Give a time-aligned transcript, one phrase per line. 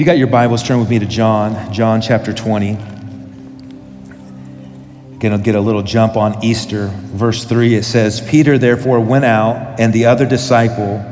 [0.00, 2.72] You got your Bibles, turn with me to John, John chapter 20.
[5.18, 6.86] Gonna get a little jump on Easter.
[6.90, 11.04] Verse 3, it says, Peter therefore went out and the other disciple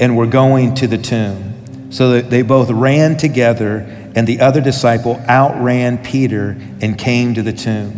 [0.00, 1.90] and were going to the tomb.
[1.92, 3.80] So that they both ran together,
[4.16, 7.92] and the other disciple outran Peter and came to the tomb.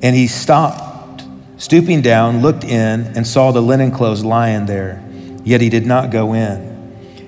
[0.00, 1.24] And he stopped,
[1.58, 5.04] stooping down, looked in, and saw the linen clothes lying there.
[5.44, 6.69] Yet he did not go in.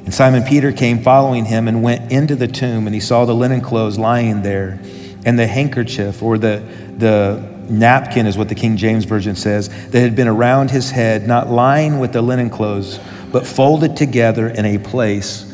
[0.04, 3.34] And Simon Peter came following him and went into the tomb, and he saw the
[3.34, 4.80] linen clothes lying there,
[5.24, 6.62] and the handkerchief or the,
[6.98, 11.26] the napkin, is what the King James Version says, that had been around his head,
[11.26, 12.98] not lying with the linen clothes,
[13.30, 15.50] but folded together in a place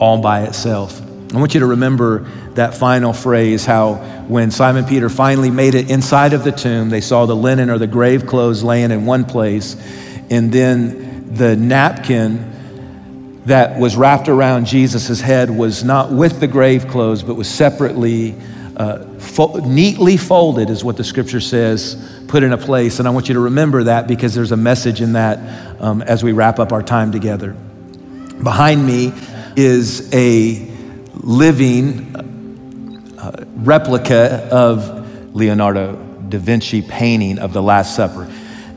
[0.00, 1.00] all by itself.
[1.32, 3.94] I want you to remember that final phrase how
[4.26, 7.78] when Simon Peter finally made it inside of the tomb, they saw the linen or
[7.78, 9.76] the grave clothes laying in one place,
[10.28, 12.51] and then the napkin
[13.46, 18.36] that was wrapped around Jesus' head was not with the grave clothes, but was separately,
[18.76, 21.96] uh, fo- neatly folded, is what the scripture says,
[22.28, 22.98] put in a place.
[22.98, 26.22] And I want you to remember that because there's a message in that um, as
[26.22, 27.56] we wrap up our time together.
[28.42, 29.12] Behind me
[29.56, 30.70] is a
[31.14, 32.14] living
[33.18, 35.96] uh, replica of Leonardo
[36.28, 38.30] da Vinci painting of the Last Supper.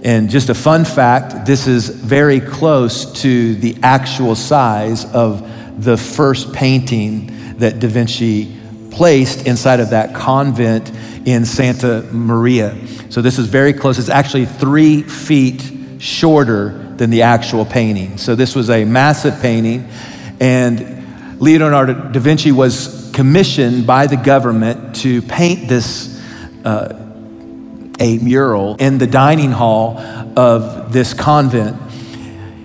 [0.06, 5.98] And just a fun fact this is very close to the actual size of the
[5.98, 8.56] first painting that Da Vinci
[8.92, 10.92] placed inside of that convent
[11.26, 12.78] in Santa Maria.
[13.10, 13.98] So this is very close.
[13.98, 18.20] It's actually three feet shorter than the actual painting.
[18.20, 19.90] So this was a massive painting.
[20.40, 26.22] And Leonardo da Vinci was commissioned by the government to paint this.
[26.64, 27.05] Uh,
[28.00, 29.98] a mural in the dining hall
[30.38, 31.78] of this convent.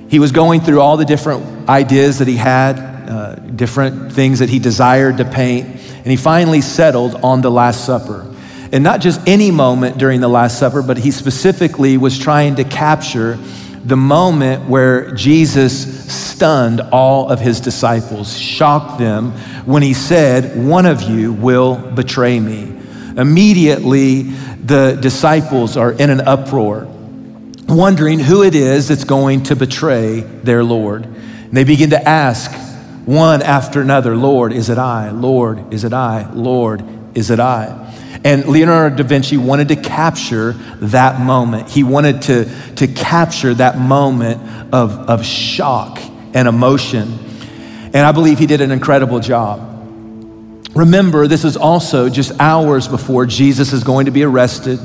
[0.08, 4.48] He was going through all the different ideas that he had, uh, different things that
[4.48, 8.26] he desired to paint, and he finally settled on the Last Supper.
[8.72, 12.64] And not just any moment during the Last Supper, but he specifically was trying to
[12.64, 13.38] capture
[13.84, 19.32] the moment where Jesus stunned all of his disciples, shocked them
[19.64, 22.79] when he said, One of you will betray me.
[23.20, 26.88] Immediately, the disciples are in an uproar,
[27.68, 31.04] wondering who it is that's going to betray their Lord.
[31.04, 32.50] And they begin to ask
[33.04, 35.10] one after another, Lord, is it I?
[35.10, 36.32] Lord, is it I?
[36.32, 36.82] Lord,
[37.14, 37.92] is it I?
[38.24, 41.68] And Leonardo da Vinci wanted to capture that moment.
[41.68, 44.40] He wanted to, to capture that moment
[44.72, 45.98] of, of shock
[46.32, 47.18] and emotion.
[47.92, 49.69] And I believe he did an incredible job.
[50.74, 54.78] Remember, this is also just hours before Jesus is going to be arrested,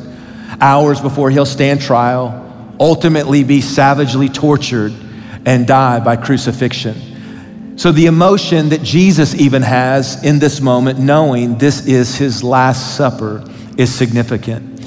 [0.60, 4.94] hours before he'll stand trial, ultimately be savagely tortured,
[5.46, 7.78] and die by crucifixion.
[7.78, 12.96] So, the emotion that Jesus even has in this moment, knowing this is his last
[12.96, 13.44] supper,
[13.78, 14.82] is significant.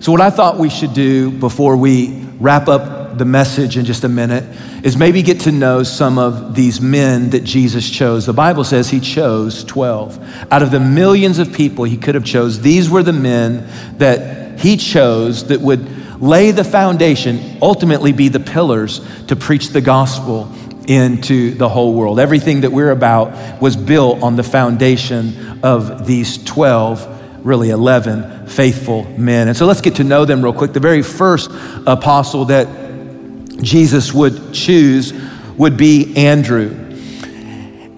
[0.00, 4.04] So, what I thought we should do before we wrap up the message in just
[4.04, 4.44] a minute
[4.84, 8.26] is maybe get to know some of these men that Jesus chose.
[8.26, 10.52] The Bible says he chose 12.
[10.52, 13.68] Out of the millions of people he could have chose, these were the men
[13.98, 19.80] that he chose that would lay the foundation, ultimately be the pillars to preach the
[19.80, 20.52] gospel
[20.88, 22.20] into the whole world.
[22.20, 29.04] Everything that we're about was built on the foundation of these 12, really 11 faithful
[29.18, 29.48] men.
[29.48, 30.72] And so let's get to know them real quick.
[30.72, 31.50] The very first
[31.86, 32.85] apostle that
[33.62, 35.12] Jesus would choose
[35.56, 36.82] would be Andrew.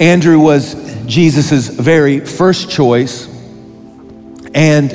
[0.00, 0.74] Andrew was
[1.06, 3.26] Jesus' very first choice.
[4.54, 4.92] And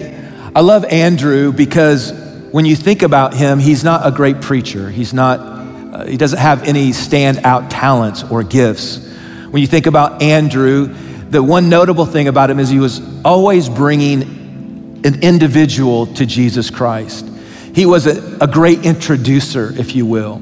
[0.56, 2.12] I love Andrew because
[2.52, 4.90] when you think about him, he's not a great preacher.
[4.90, 9.06] He's not, uh, he doesn't have any standout talents or gifts.
[9.50, 10.94] When you think about Andrew,
[11.30, 16.70] the one notable thing about him is he was always bringing an individual to Jesus
[16.70, 17.26] Christ.
[17.74, 20.42] He was a, a great introducer, if you will.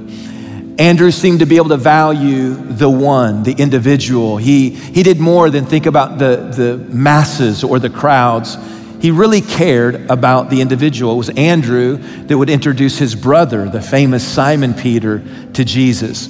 [0.78, 4.38] Andrew seemed to be able to value the one, the individual.
[4.38, 8.58] He, he did more than think about the, the masses or the crowds.
[9.00, 11.14] He really cared about the individual.
[11.14, 15.24] It was Andrew that would introduce his brother, the famous Simon Peter,
[15.54, 16.26] to Jesus.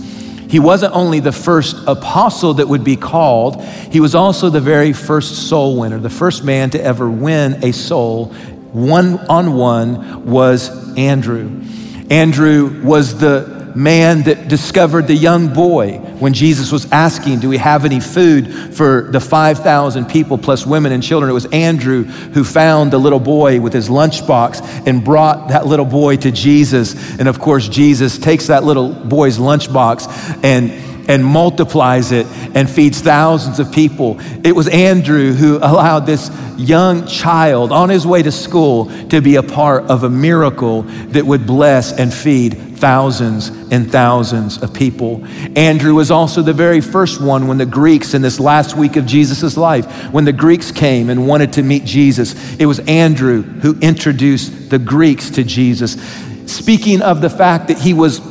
[0.50, 4.92] He wasn't only the first apostle that would be called, he was also the very
[4.92, 8.34] first soul winner, the first man to ever win a soul.
[8.72, 11.62] One on one was Andrew.
[12.10, 17.58] Andrew was the man that discovered the young boy when Jesus was asking, Do we
[17.58, 21.30] have any food for the 5,000 people plus women and children?
[21.30, 25.86] It was Andrew who found the little boy with his lunchbox and brought that little
[25.86, 27.20] boy to Jesus.
[27.20, 32.26] And of course, Jesus takes that little boy's lunchbox and and multiplies it
[32.56, 34.18] and feeds thousands of people.
[34.46, 39.36] It was Andrew who allowed this young child on his way to school to be
[39.36, 45.22] a part of a miracle that would bless and feed thousands and thousands of people.
[45.58, 49.06] Andrew was also the very first one when the Greeks, in this last week of
[49.06, 53.78] Jesus' life, when the Greeks came and wanted to meet Jesus, it was Andrew who
[53.82, 55.98] introduced the Greeks to Jesus.
[56.46, 58.31] Speaking of the fact that he was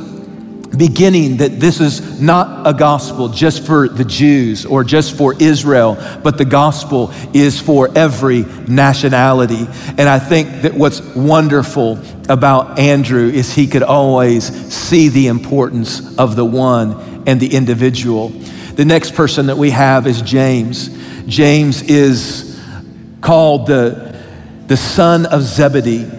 [0.77, 5.97] beginning that this is not a gospel just for the Jews or just for Israel,
[6.23, 9.67] but the gospel is for every nationality.
[9.97, 16.17] And I think that what's wonderful about Andrew is he could always see the importance
[16.17, 18.29] of the one and the individual.
[18.29, 20.89] The next person that we have is James.
[21.27, 22.59] James is
[23.19, 24.17] called the,
[24.67, 26.09] the son of Zebedee.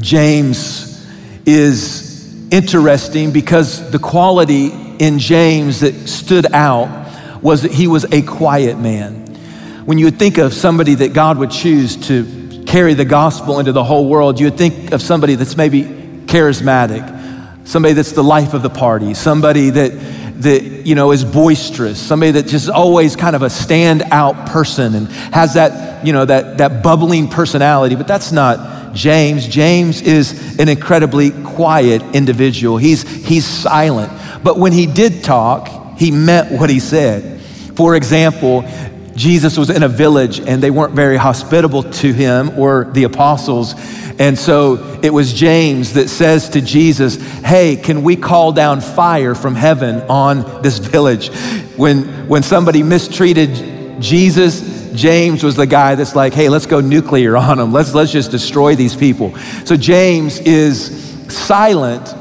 [0.00, 1.06] James
[1.44, 2.11] is
[2.52, 8.78] interesting because the quality in James that stood out was that he was a quiet
[8.78, 9.26] man.
[9.86, 13.72] When you would think of somebody that God would choose to carry the gospel into
[13.72, 15.82] the whole world, you would think of somebody that's maybe
[16.26, 19.90] charismatic, somebody that's the life of the party, somebody that
[20.42, 25.08] that you know is boisterous somebody that just always kind of a standout person and
[25.08, 29.46] has that you know that that bubbling personality but that's not James.
[29.46, 32.76] James is an incredibly quiet individual.
[32.76, 34.12] He's, he's silent.
[34.42, 37.40] But when he did talk, he meant what he said.
[37.76, 38.64] For example,
[39.14, 43.74] Jesus was in a village and they weren't very hospitable to him or the apostles.
[44.18, 49.34] And so it was James that says to Jesus, Hey, can we call down fire
[49.34, 51.28] from heaven on this village?
[51.76, 57.36] When, when somebody mistreated Jesus, James was the guy that's like, hey, let's go nuclear
[57.36, 57.72] on them.
[57.72, 59.36] Let's, let's just destroy these people.
[59.64, 62.14] So James is silent,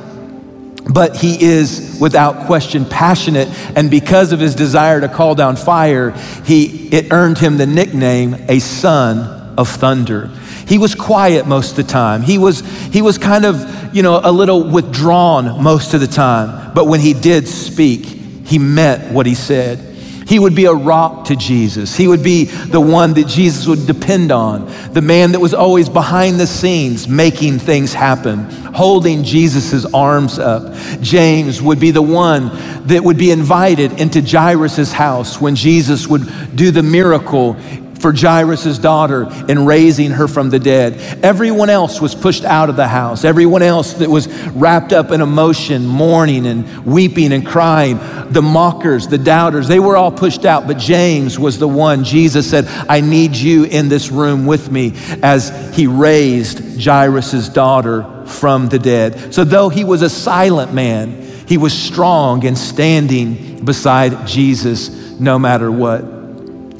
[0.92, 3.48] but he is without question passionate.
[3.78, 6.12] And because of his desire to call down fire,
[6.46, 10.28] he, it earned him the nickname a son of thunder.
[10.68, 12.22] He was quiet most of the time.
[12.22, 16.74] He was, he was kind of, you know, a little withdrawn most of the time.
[16.74, 19.91] But when he did speak, he meant what he said.
[20.32, 21.98] He would be a rock to Jesus.
[21.98, 25.90] He would be the one that Jesus would depend on, the man that was always
[25.90, 30.74] behind the scenes making things happen, holding Jesus' arms up.
[31.02, 32.50] James would be the one
[32.88, 37.58] that would be invited into Jairus' house when Jesus would do the miracle
[38.02, 41.24] for Jairus' daughter in raising her from the dead.
[41.24, 43.24] Everyone else was pushed out of the house.
[43.24, 48.00] Everyone else that was wrapped up in emotion, mourning and weeping and crying.
[48.32, 50.68] The mockers, the doubters, they were all pushed out.
[50.68, 52.04] But James was the one.
[52.04, 58.26] Jesus said, I need you in this room with me as he raised Jairus' daughter
[58.26, 59.34] from the dead.
[59.34, 64.90] So though he was a silent man, he was strong and standing beside Jesus
[65.20, 66.21] no matter what.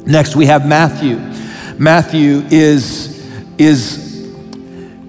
[0.06, 1.16] Next, we have Matthew.
[1.78, 3.24] Matthew is,
[3.58, 4.28] is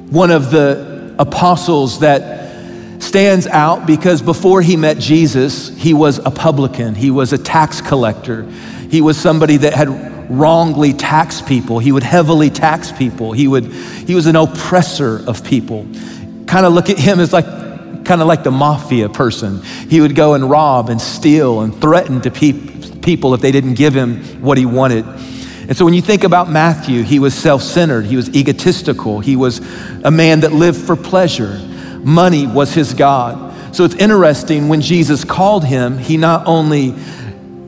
[0.09, 6.31] one of the apostles that stands out because before he met Jesus, he was a
[6.31, 8.43] publican, he was a tax collector,
[8.89, 13.65] he was somebody that had wrongly taxed people, he would heavily tax people, he, would,
[13.65, 15.85] he was an oppressor of people.
[16.47, 17.45] Kind of look at him as like
[18.05, 19.61] kind of like the mafia person.
[19.89, 22.51] He would go and rob and steal and threaten to pe-
[23.03, 25.05] people if they didn't give him what he wanted.
[25.05, 29.35] And so when you think about Matthew, he was self centered, he was egotistical, he
[29.35, 29.59] was
[30.03, 31.59] a man that lived for pleasure.
[32.03, 33.75] Money was his God.
[33.75, 36.93] So it's interesting when Jesus called him, he not only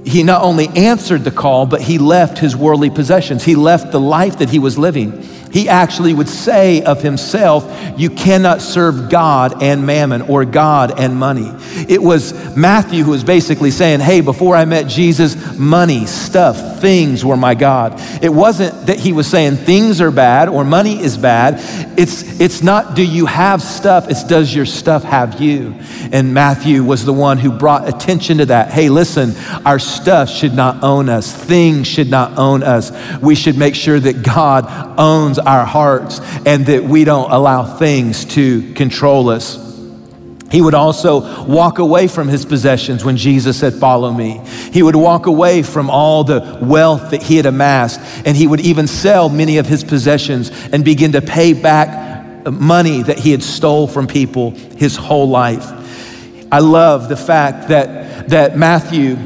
[0.05, 3.43] he not only answered the call, but he left his worldly possessions.
[3.43, 7.65] He left the life that he was living he actually would say of himself,
[7.97, 11.49] You cannot serve God and mammon or God and money.
[11.87, 17.23] It was Matthew who was basically saying, Hey, before I met Jesus, money, stuff, things
[17.23, 17.93] were my God.
[18.21, 21.55] It wasn't that he was saying things are bad or money is bad.
[21.97, 25.73] It's, it's not do you have stuff, it's does your stuff have you.
[26.11, 28.71] And Matthew was the one who brought attention to that.
[28.71, 29.33] Hey, listen,
[29.65, 32.91] our stuff should not own us, things should not own us.
[33.21, 34.65] We should make sure that God
[34.99, 39.63] owns our hearts and that we don't allow things to control us.
[40.51, 44.41] He would also walk away from his possessions when Jesus said, Follow me.
[44.71, 48.61] He would walk away from all the wealth that he had amassed, and he would
[48.61, 53.41] even sell many of his possessions and begin to pay back money that he had
[53.41, 55.71] stole from people his whole life.
[56.51, 59.17] I love the fact that, that Matthew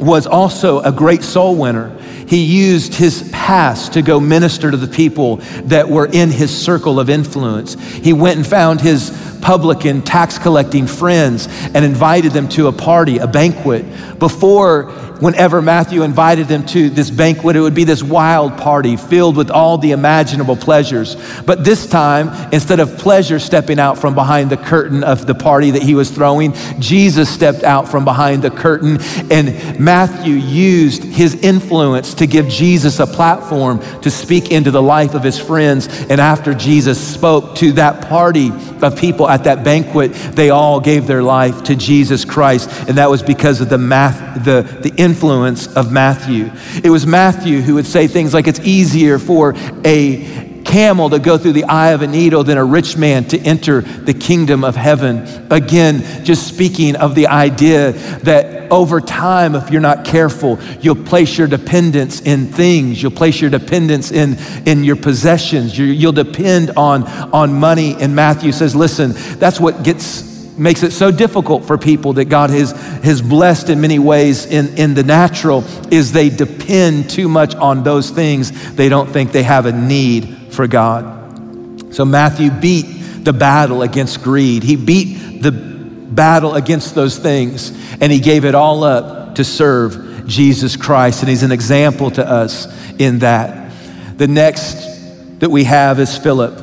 [0.00, 1.97] was also a great soul winner.
[2.28, 7.00] He used his past to go minister to the people that were in his circle
[7.00, 7.74] of influence.
[7.74, 13.18] He went and found his publican, tax collecting friends and invited them to a party,
[13.18, 13.84] a banquet.
[14.18, 14.90] Before,
[15.20, 19.50] whenever Matthew invited them to this banquet, it would be this wild party filled with
[19.50, 21.16] all the imaginable pleasures.
[21.42, 25.72] But this time, instead of pleasure stepping out from behind the curtain of the party
[25.72, 28.98] that he was throwing, Jesus stepped out from behind the curtain,
[29.30, 35.14] and Matthew used his influence to give Jesus a platform to speak into the life
[35.14, 35.88] of his friends.
[36.08, 38.50] And after Jesus spoke to that party
[38.82, 42.70] of at that banquet, they all gave their life to Jesus Christ.
[42.88, 46.50] And that was because of the, math, the, the influence of Matthew.
[46.82, 49.54] It was Matthew who would say things like, It's easier for
[49.84, 53.38] a camel to go through the eye of a needle than a rich man to
[53.40, 55.26] enter the kingdom of heaven.
[55.50, 61.38] Again, just speaking of the idea that over time, if you're not careful, you'll place
[61.38, 66.72] your dependence in things, you'll place your dependence in, in your possessions, you, will depend
[66.76, 67.94] on, on money.
[67.98, 72.50] And Matthew says, listen, that's what gets makes it so difficult for people that God
[72.50, 72.72] has,
[73.04, 77.84] has blessed in many ways in, in the natural is they depend too much on
[77.84, 81.94] those things they don't think they have a need for God.
[81.94, 82.82] So Matthew beat
[83.22, 84.64] the battle against greed.
[84.64, 90.26] He beat the battle against those things and he gave it all up to serve
[90.26, 91.20] Jesus Christ.
[91.20, 92.66] And he's an example to us
[92.98, 93.72] in that.
[94.18, 96.58] The next that we have is Philip.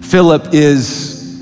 [0.00, 1.38] Philip is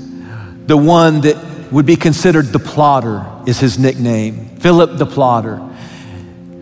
[0.67, 4.57] the one that would be considered the plotter, is his nickname.
[4.57, 5.65] Philip the plotter.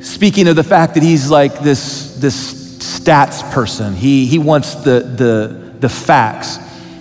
[0.02, 2.65] Speaking of the fact that he's like this, this
[3.06, 3.94] stats person.
[3.94, 6.58] He, he wants the, the, the facts.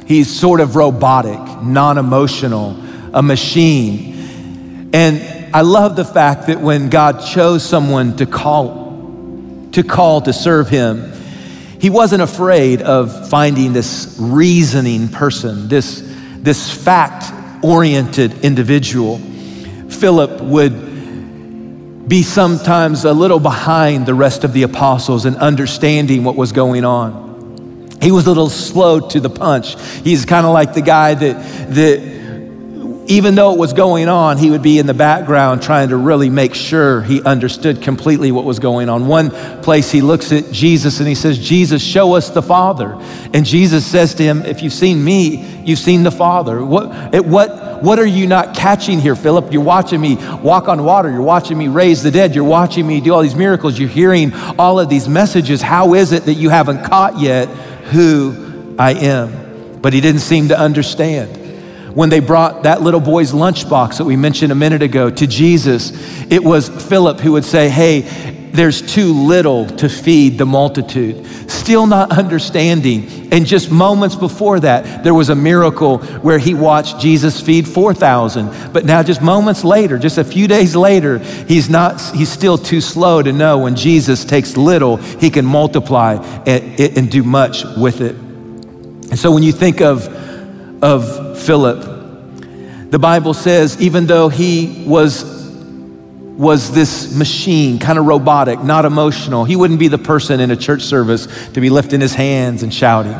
[0.06, 2.76] He's sort of robotic, non emotional,
[3.14, 4.90] a machine.
[4.92, 10.32] And I love the fact that when God chose someone to call, to call to
[10.32, 11.12] serve him,
[11.80, 16.02] he wasn't afraid of finding this reasoning person, this,
[16.36, 19.18] this fact oriented individual.
[19.88, 20.93] Philip would
[22.06, 26.84] be sometimes a little behind the rest of the apostles in understanding what was going
[26.84, 27.24] on.
[28.02, 29.80] He was a little slow to the punch.
[30.02, 32.13] He's kind of like the guy that, that
[33.06, 36.30] even though it was going on, he would be in the background trying to really
[36.30, 39.06] make sure he understood completely what was going on.
[39.06, 39.30] One
[39.62, 42.98] place he looks at Jesus and he says, Jesus, show us the Father.
[43.34, 46.64] And Jesus says to him, If you've seen me, you've seen the Father.
[46.64, 49.52] What, what, what are you not catching here, Philip?
[49.52, 51.10] You're watching me walk on water.
[51.10, 52.34] You're watching me raise the dead.
[52.34, 53.78] You're watching me do all these miracles.
[53.78, 55.60] You're hearing all of these messages.
[55.60, 59.80] How is it that you haven't caught yet who I am?
[59.82, 61.43] But he didn't seem to understand
[61.94, 65.92] when they brought that little boy's lunchbox that we mentioned a minute ago to Jesus,
[66.30, 68.02] it was Philip who would say, Hey,
[68.54, 71.26] there's too little to feed the multitude.
[71.50, 73.32] Still not understanding.
[73.32, 78.72] And just moments before that, there was a miracle where he watched Jesus feed 4,000.
[78.72, 82.80] But now, just moments later, just a few days later, he's, not, he's still too
[82.80, 86.14] slow to know when Jesus takes little, he can multiply
[86.46, 88.14] and, and do much with it.
[88.14, 90.06] And so when you think of,
[90.80, 92.90] of Philip.
[92.90, 95.24] The Bible says, even though he was,
[96.36, 100.56] was this machine, kind of robotic, not emotional, he wouldn't be the person in a
[100.56, 103.18] church service to be lifting his hands and shouting.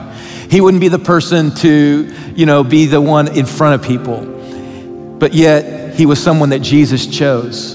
[0.50, 5.16] He wouldn't be the person to, you know, be the one in front of people.
[5.18, 7.74] But yet, he was someone that Jesus chose.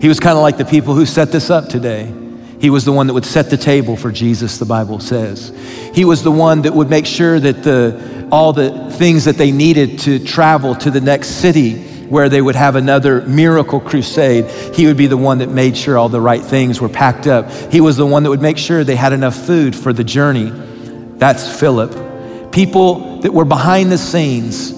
[0.00, 2.12] He was kind of like the people who set this up today.
[2.60, 5.52] He was the one that would set the table for Jesus, the Bible says.
[5.94, 9.52] He was the one that would make sure that the, all the things that they
[9.52, 14.44] needed to travel to the next city where they would have another miracle crusade,
[14.74, 17.50] he would be the one that made sure all the right things were packed up.
[17.72, 20.50] He was the one that would make sure they had enough food for the journey.
[20.50, 22.52] That's Philip.
[22.52, 24.72] People that were behind the scenes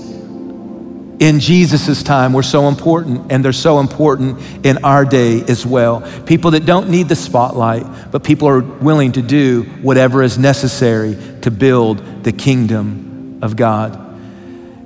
[1.21, 6.01] in Jesus' time were so important, and they're so important in our day as well.
[6.25, 11.17] People that don't need the spotlight, but people are willing to do whatever is necessary
[11.43, 13.12] to build the kingdom
[13.43, 13.99] of God.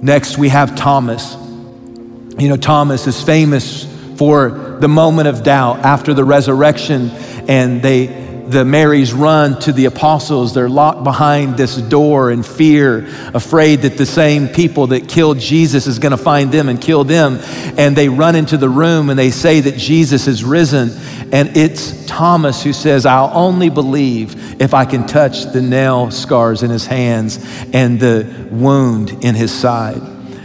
[0.03, 1.37] Next, we have Thomas.
[2.39, 3.85] You know, Thomas is famous
[4.17, 7.11] for the moment of doubt after the resurrection,
[7.49, 10.55] and they the Marys run to the apostles.
[10.55, 15.87] They're locked behind this door in fear, afraid that the same people that killed Jesus
[15.87, 17.39] is going to find them and kill them.
[17.77, 20.91] And they run into the room and they say that Jesus is risen.
[21.33, 26.63] And it's Thomas who says, I'll only believe if I can touch the nail scars
[26.63, 27.39] in his hands
[27.73, 30.01] and the wound in his side.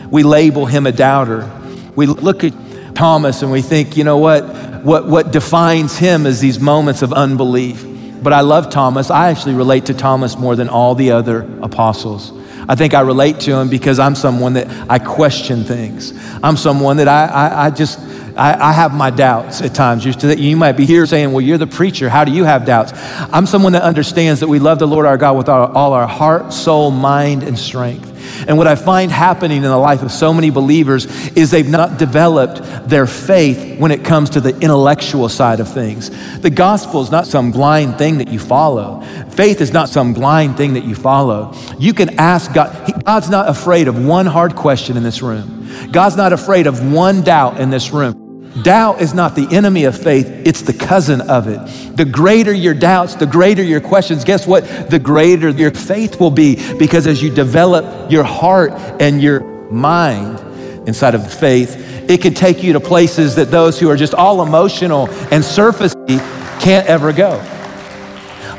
[0.10, 1.50] We label him a doubter.
[1.96, 2.54] We look at
[2.96, 4.44] Thomas and we think, you know what?
[4.84, 7.91] What, what defines him is these moments of unbelief.
[8.22, 9.10] But I love Thomas.
[9.10, 12.32] I actually relate to Thomas more than all the other apostles.
[12.68, 16.14] I think I relate to him because I'm someone that I question things.
[16.44, 18.00] I'm someone that I, I, I just,
[18.38, 20.06] I, I, have my doubts at times.
[20.06, 22.08] You, might be here saying, Well, you're the preacher.
[22.08, 22.92] How do you have doubts?
[23.34, 26.08] I'm someone that understands that we love the Lord our God with our, all our
[26.08, 28.11] heart, soul, mind, and strength.
[28.48, 31.98] And what I find happening in the life of so many believers is they've not
[31.98, 36.10] developed their faith when it comes to the intellectual side of things.
[36.40, 39.02] The gospel is not some blind thing that you follow.
[39.32, 41.54] Faith is not some blind thing that you follow.
[41.80, 43.04] You can ask God.
[43.06, 45.70] God's not afraid of one hard question in this room.
[45.92, 48.21] God's not afraid of one doubt in this room.
[48.64, 51.96] Doubt is not the enemy of faith, it's the cousin of it.
[51.96, 54.68] The greater your doubts, the greater your questions, guess what?
[54.90, 59.40] The greater your faith will be because as you develop your heart and your
[59.72, 60.40] mind
[60.88, 61.78] inside of faith,
[62.10, 66.20] it can take you to places that those who are just all emotional and surfacey
[66.60, 67.40] can't ever go.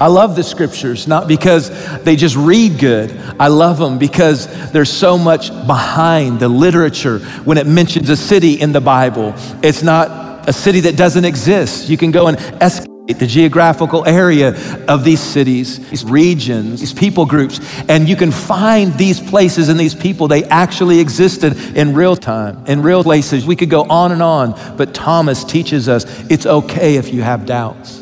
[0.02, 1.70] I love the scriptures, not because
[2.02, 3.12] they just read good.
[3.38, 8.60] I love them because there's so much behind the literature when it mentions a city
[8.60, 9.32] in the Bible.
[9.62, 11.88] It's not a city that doesn't exist.
[11.88, 14.56] You can go and escalate the geographical area
[14.88, 19.78] of these cities, these regions, these people groups, and you can find these places and
[19.78, 20.26] these people.
[20.26, 23.46] They actually existed in real time, in real places.
[23.46, 27.46] We could go on and on, but Thomas teaches us it's okay if you have
[27.46, 28.01] doubts.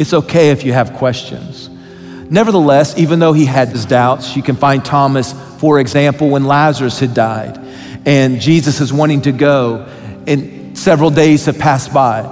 [0.00, 1.68] It's okay if you have questions.
[1.68, 6.98] Nevertheless, even though he had his doubts, you can find Thomas, for example, when Lazarus
[6.98, 7.58] had died
[8.06, 9.86] and Jesus is wanting to go,
[10.26, 12.22] and several days have passed by.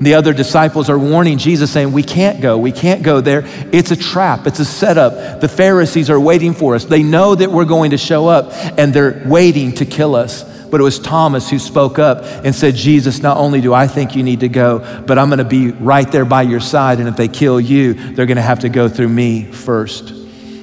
[0.00, 2.58] The other disciples are warning Jesus, saying, We can't go.
[2.58, 3.44] We can't go there.
[3.70, 4.48] It's a trap.
[4.48, 5.40] It's a setup.
[5.40, 6.86] The Pharisees are waiting for us.
[6.86, 10.42] They know that we're going to show up, and they're waiting to kill us.
[10.72, 14.16] But it was Thomas who spoke up and said, Jesus, not only do I think
[14.16, 16.98] you need to go, but I'm going to be right there by your side.
[16.98, 20.14] And if they kill you, they're going to have to go through me first.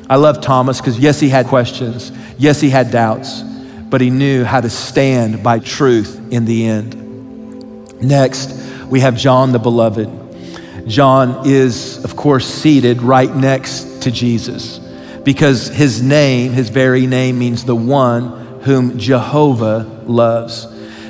[0.09, 2.11] I love Thomas because, yes, he had questions.
[2.39, 8.01] Yes, he had doubts, but he knew how to stand by truth in the end.
[8.01, 8.51] Next,
[8.87, 10.87] we have John the Beloved.
[10.87, 14.79] John is, of course, seated right next to Jesus
[15.23, 20.67] because his name, his very name, means the one whom Jehovah loves.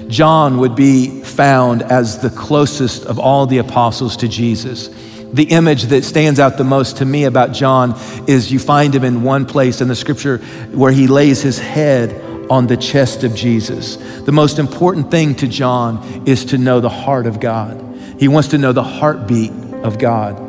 [0.08, 4.90] John would be found as the closest of all the apostles to Jesus.
[5.32, 7.96] The image that stands out the most to me about John
[8.28, 10.38] is you find him in one place in the scripture
[10.72, 13.98] where he lays his head on the chest of Jesus.
[14.24, 17.80] The most important thing to John is to know the heart of God.
[18.20, 19.52] He wants to know the heartbeat
[19.84, 20.40] of God.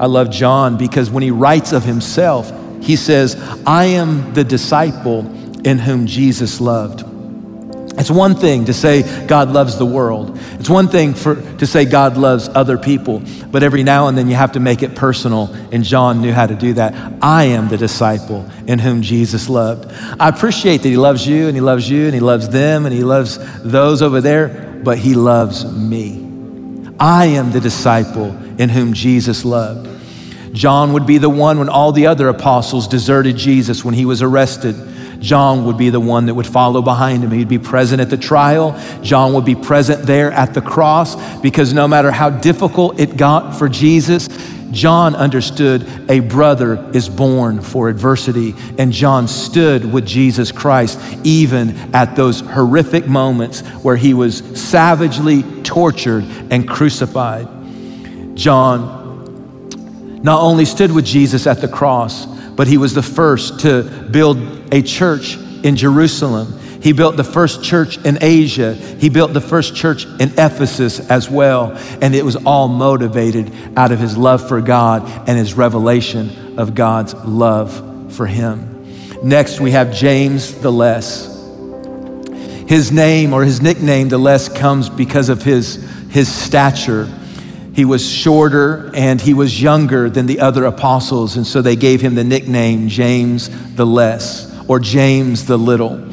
[0.00, 2.50] I love John because when he writes of himself,
[2.82, 3.36] he says,
[3.66, 5.20] I am the disciple
[5.64, 7.04] in whom Jesus loved.
[8.02, 10.36] It's one thing to say God loves the world.
[10.58, 14.28] It's one thing for, to say God loves other people, but every now and then
[14.28, 16.94] you have to make it personal, and John knew how to do that.
[17.22, 19.86] I am the disciple in whom Jesus loved.
[20.18, 22.92] I appreciate that he loves you, and he loves you, and he loves them, and
[22.92, 26.28] he loves those over there, but he loves me.
[26.98, 29.88] I am the disciple in whom Jesus loved.
[30.52, 34.22] John would be the one when all the other apostles deserted Jesus when he was
[34.22, 34.74] arrested.
[35.22, 37.30] John would be the one that would follow behind him.
[37.30, 38.78] He'd be present at the trial.
[39.02, 43.56] John would be present there at the cross because no matter how difficult it got
[43.56, 44.28] for Jesus,
[44.72, 51.76] John understood a brother is born for adversity, and John stood with Jesus Christ even
[51.94, 57.46] at those horrific moments where he was savagely tortured and crucified.
[58.34, 62.26] John not only stood with Jesus at the cross,
[62.62, 64.38] but he was the first to build
[64.72, 66.60] a church in Jerusalem.
[66.80, 68.74] He built the first church in Asia.
[68.74, 71.72] He built the first church in Ephesus as well.
[72.00, 76.76] And it was all motivated out of his love for God and his revelation of
[76.76, 78.86] God's love for him.
[79.24, 81.26] Next, we have James the Less.
[82.68, 87.12] His name or his nickname, the Less, comes because of his, his stature
[87.74, 92.00] he was shorter and he was younger than the other apostles, and so they gave
[92.00, 96.08] him the nickname James the Less or James the Little.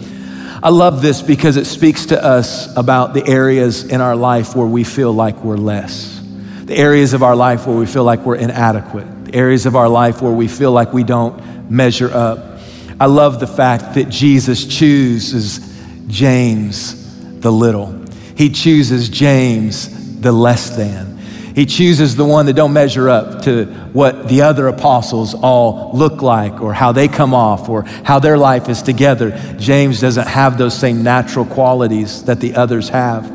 [0.62, 4.68] I love this because it speaks to us about the areas in our life where
[4.68, 6.22] we feel like we're less,
[6.66, 9.88] the areas of our life where we feel like we're inadequate, the areas of our
[9.88, 12.60] life where we feel like we don't measure up.
[13.00, 15.60] I love the fact that Jesus chooses
[16.08, 18.06] James the little.
[18.36, 21.19] He chooses James the less than.
[21.60, 26.22] He chooses the one that don't measure up to what the other apostles all look
[26.22, 29.38] like or how they come off or how their life is together.
[29.58, 33.26] James doesn't have those same natural qualities that the others have.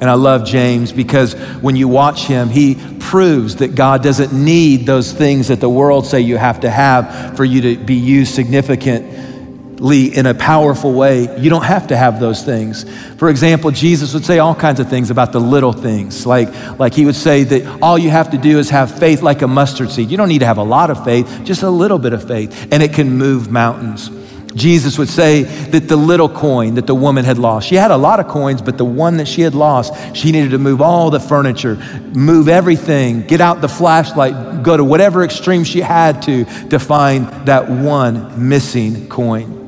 [0.00, 4.86] And I love James because when you watch him, he proves that God doesn't need
[4.86, 8.34] those things that the world say you have to have for you to be used
[8.34, 9.35] significant
[9.78, 12.84] in a powerful way, you don't have to have those things.
[13.16, 16.26] For example, Jesus would say all kinds of things about the little things.
[16.26, 19.42] Like, like he would say that all you have to do is have faith like
[19.42, 20.10] a mustard seed.
[20.10, 22.68] You don't need to have a lot of faith, just a little bit of faith,
[22.72, 24.10] and it can move mountains.
[24.56, 27.96] Jesus would say that the little coin that the woman had lost, she had a
[27.96, 31.10] lot of coins, but the one that she had lost, she needed to move all
[31.10, 31.76] the furniture,
[32.14, 37.26] move everything, get out the flashlight, go to whatever extreme she had to to find
[37.46, 39.65] that one missing coin.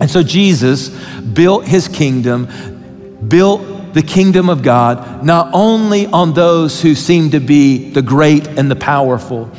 [0.00, 2.46] And so Jesus built his kingdom,
[3.28, 8.46] built the kingdom of God, not only on those who seem to be the great
[8.46, 9.50] and the powerful,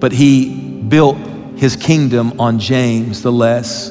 [0.00, 1.18] but he built
[1.56, 3.90] his kingdom on James the less.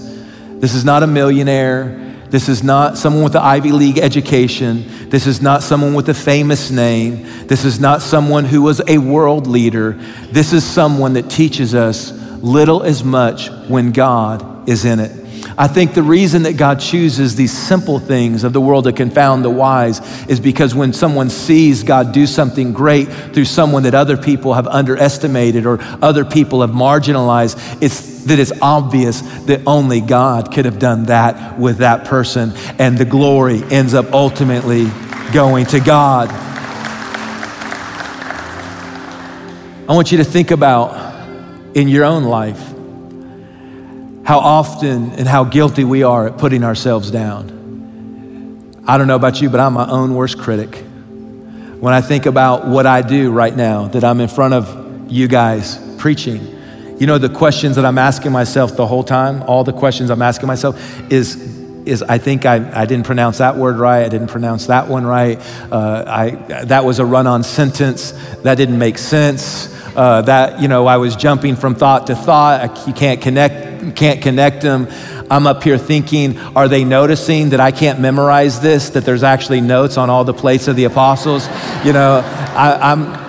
[0.60, 2.00] This is not a millionaire.
[2.30, 5.10] This is not someone with an Ivy League education.
[5.10, 7.48] This is not someone with a famous name.
[7.48, 9.92] This is not someone who was a world leader.
[10.32, 15.23] This is someone that teaches us little as much when God is in it.
[15.58, 19.46] I think the reason that God chooses these simple things of the world to confound
[19.46, 24.18] the wise is because when someone sees God do something great through someone that other
[24.18, 30.52] people have underestimated or other people have marginalized, it's that it's obvious that only God
[30.52, 34.86] could have done that with that person, and the glory ends up ultimately
[35.34, 36.30] going to God.
[39.90, 41.14] I want you to think about
[41.76, 42.73] in your own life
[44.24, 48.84] how often and how guilty we are at putting ourselves down.
[48.88, 50.84] I don't know about you, but I'm my own worst critic.
[51.80, 55.28] When I think about what I do right now, that I'm in front of you
[55.28, 56.42] guys preaching,
[57.00, 60.22] you know, the questions that I'm asking myself the whole time, all the questions I'm
[60.22, 60.78] asking myself
[61.12, 64.06] is, is I think I, I didn't pronounce that word right.
[64.06, 65.40] I didn't pronounce that one right.
[65.72, 66.30] Uh, I,
[66.66, 68.12] that was a run on sentence.
[68.44, 69.70] That didn't make sense.
[69.96, 72.62] Uh, that, you know, I was jumping from thought to thought.
[72.62, 74.88] I, you can't connect can't connect them.
[75.30, 79.62] I'm up here thinking, are they noticing that I can't memorize this, that there's actually
[79.62, 81.48] notes on all the plates of the apostles?
[81.86, 83.23] You know, I, I'm,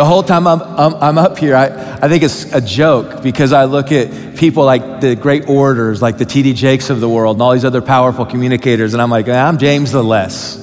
[0.00, 3.52] The whole time I'm, I'm, I'm, up here, I, I think it's a joke because
[3.52, 6.54] I look at people like the great orators, like the T.D.
[6.54, 9.92] Jakes of the world, and all these other powerful communicators, and I'm like, I'm James
[9.92, 10.56] the Less.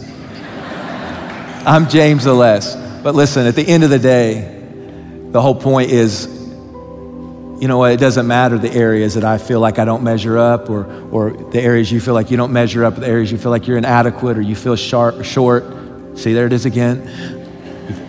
[1.68, 2.76] I'm James the Less.
[3.04, 7.92] But listen, at the end of the day, the whole point is you know what,
[7.92, 11.30] it doesn't matter the areas that I feel like I don't measure up, or, or
[11.30, 13.78] the areas you feel like you don't measure up, the areas you feel like you're
[13.78, 16.18] inadequate or you feel sharp, short.
[16.18, 17.08] See, there it is again.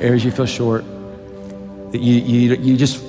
[0.01, 0.87] Areas you feel short.
[1.93, 3.03] You, you, you just,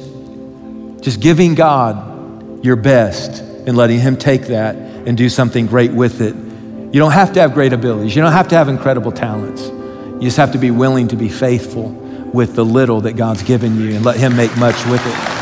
[1.01, 6.21] just giving God your best and letting Him take that and do something great with
[6.21, 6.35] it.
[6.35, 8.15] You don't have to have great abilities.
[8.15, 9.67] You don't have to have incredible talents.
[9.67, 11.89] You just have to be willing to be faithful
[12.33, 15.39] with the little that God's given you and let Him make much with it.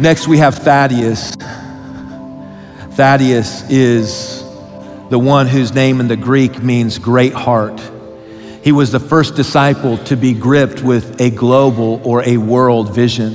[0.00, 1.34] Next, we have Thaddeus.
[2.92, 4.44] Thaddeus is
[5.10, 7.80] the one whose name in the Greek means great heart.
[8.62, 13.32] He was the first disciple to be gripped with a global or a world vision.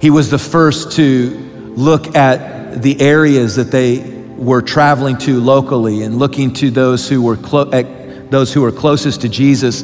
[0.00, 1.30] He was the first to
[1.76, 4.02] look at the areas that they
[4.36, 9.22] were traveling to locally and looking to those who were clo- those who were closest
[9.22, 9.82] to Jesus,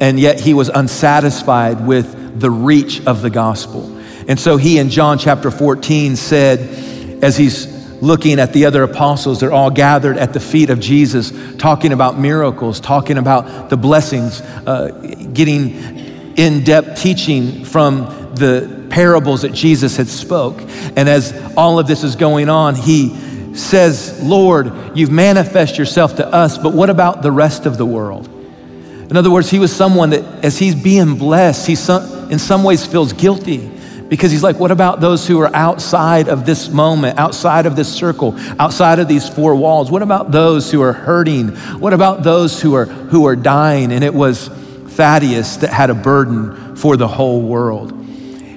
[0.00, 3.90] and yet he was unsatisfied with the reach of the gospel.
[4.28, 6.60] And so he in John chapter 14 said,
[7.22, 9.40] as he's looking at the other apostles.
[9.40, 14.40] They're all gathered at the feet of Jesus, talking about miracles, talking about the blessings,
[14.40, 14.88] uh,
[15.32, 20.60] getting in depth teaching from the parables that Jesus had spoke.
[20.96, 26.26] And as all of this is going on, he says, Lord, you've manifest yourself to
[26.26, 28.28] us, but what about the rest of the world?
[29.10, 31.76] In other words, he was someone that, as he's being blessed, he
[32.32, 33.70] in some ways feels guilty
[34.14, 37.92] because he's like, what about those who are outside of this moment, outside of this
[37.92, 39.90] circle, outside of these four walls?
[39.90, 41.48] What about those who are hurting?
[41.80, 43.90] What about those who are, who are dying?
[43.90, 47.90] And it was Thaddeus that had a burden for the whole world.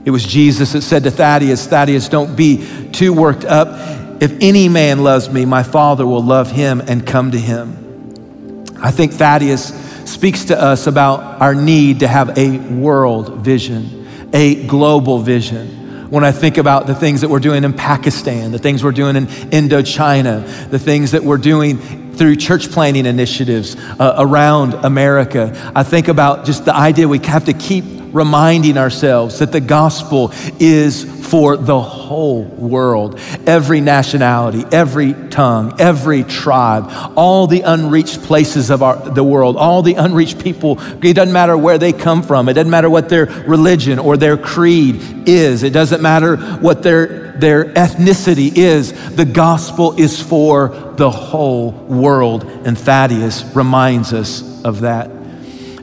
[0.06, 4.22] It was Jesus that said to Thaddeus, Thaddeus, don't be too worked up.
[4.22, 8.64] If any man loves me, my Father will love him and come to him.
[8.80, 9.74] I think Thaddeus
[10.08, 13.97] speaks to us about our need to have a world vision
[14.38, 16.12] a global vision.
[16.12, 19.16] When I think about the things that we're doing in Pakistan, the things we're doing
[19.16, 21.80] in Indochina, the things that we're doing
[22.14, 25.72] through church planting initiatives uh, around America.
[25.76, 30.32] I think about just the idea we have to keep reminding ourselves that the gospel
[30.60, 36.86] is for the whole world, every nationality, every tongue, every tribe,
[37.18, 40.80] all the unreached places of our, the world, all the unreached people.
[41.04, 44.38] It doesn't matter where they come from, it doesn't matter what their religion or their
[44.38, 48.94] creed is, it doesn't matter what their, their ethnicity is.
[49.16, 55.12] The gospel is for the whole world, and Thaddeus reminds us of that.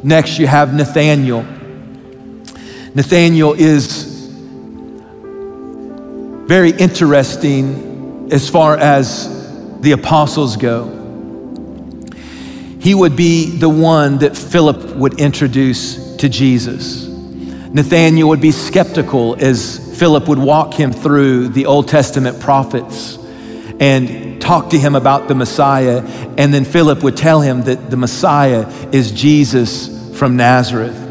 [0.02, 1.44] Next, you have Nathaniel.
[2.94, 4.04] Nathaniel is
[6.46, 10.86] very interesting as far as the apostles go.
[12.78, 17.08] He would be the one that Philip would introduce to Jesus.
[17.08, 23.18] Nathaniel would be skeptical as Philip would walk him through the Old Testament prophets
[23.80, 26.02] and talk to him about the Messiah.
[26.38, 31.03] And then Philip would tell him that the Messiah is Jesus from Nazareth.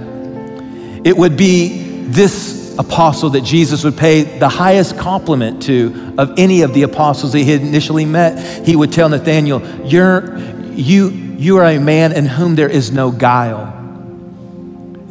[1.04, 6.62] It would be this apostle that Jesus would pay the highest compliment to of any
[6.62, 8.66] of the apostles that he had initially met.
[8.66, 10.38] He would tell Nathanael, You're,
[10.72, 13.83] you, you are a man in whom there is no guile.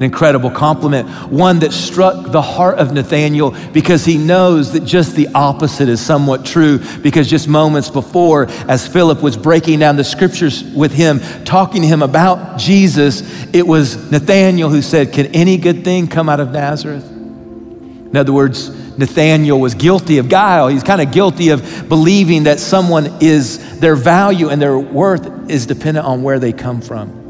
[0.02, 5.14] An incredible compliment, one that struck the heart of Nathanael because he knows that just
[5.14, 6.80] the opposite is somewhat true.
[7.02, 11.86] Because just moments before, as Philip was breaking down the scriptures with him, talking to
[11.86, 13.22] him about Jesus,
[13.54, 17.08] it was Nathanael who said, Can any good thing come out of Nazareth?
[17.08, 20.66] In other words, Nathaniel was guilty of guile.
[20.66, 25.64] He's kind of guilty of believing that someone is, their value and their worth is
[25.64, 27.21] dependent on where they come from.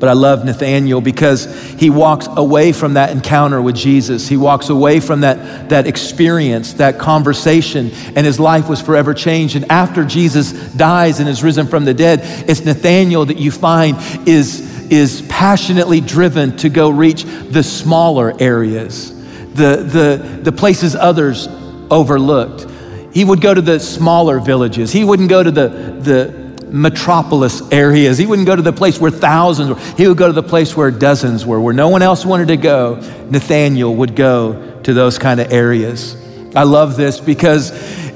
[0.00, 4.26] But I love Nathaniel because he walks away from that encounter with Jesus.
[4.26, 9.56] He walks away from that, that experience, that conversation, and his life was forever changed.
[9.56, 13.96] And after Jesus dies and is risen from the dead, it's Nathaniel that you find
[14.26, 19.20] is, is passionately driven to go reach the smaller areas
[19.54, 21.48] the, the, the places others
[21.90, 22.66] overlooked.
[23.12, 24.92] He would go to the smaller villages.
[24.92, 26.39] He wouldn't go to the, the
[26.70, 28.18] metropolis areas.
[28.18, 29.96] He wouldn't go to the place where thousands were.
[29.96, 32.56] He would go to the place where dozens were, where no one else wanted to
[32.56, 32.96] go.
[33.30, 36.16] Nathaniel would go to those kind of areas.
[36.54, 37.70] I love this because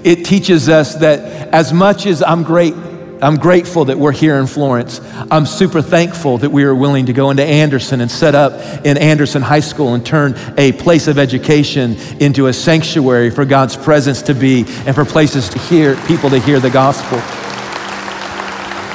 [0.05, 2.75] it teaches us that as much as I'm great
[3.23, 5.01] I'm grateful that we're here in Florence.
[5.31, 8.53] I'm super thankful that we are willing to go into Anderson and set up
[8.85, 13.77] in Anderson High School and turn a place of education into a sanctuary for God's
[13.77, 17.44] presence to be and for places to hear, people to hear the gospel.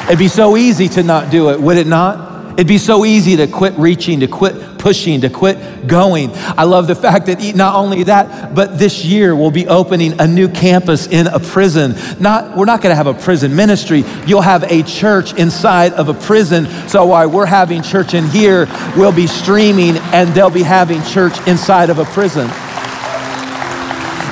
[0.09, 2.53] It'd be so easy to not do it, would it not?
[2.53, 6.31] It'd be so easy to quit reaching, to quit pushing, to quit going.
[6.33, 10.25] I love the fact that not only that, but this year we'll be opening a
[10.25, 11.93] new campus in a prison.
[12.19, 14.03] Not, we're not going to have a prison ministry.
[14.25, 16.65] You'll have a church inside of a prison.
[16.89, 18.65] So while we're having church in here,
[18.97, 22.49] we'll be streaming and they'll be having church inside of a prison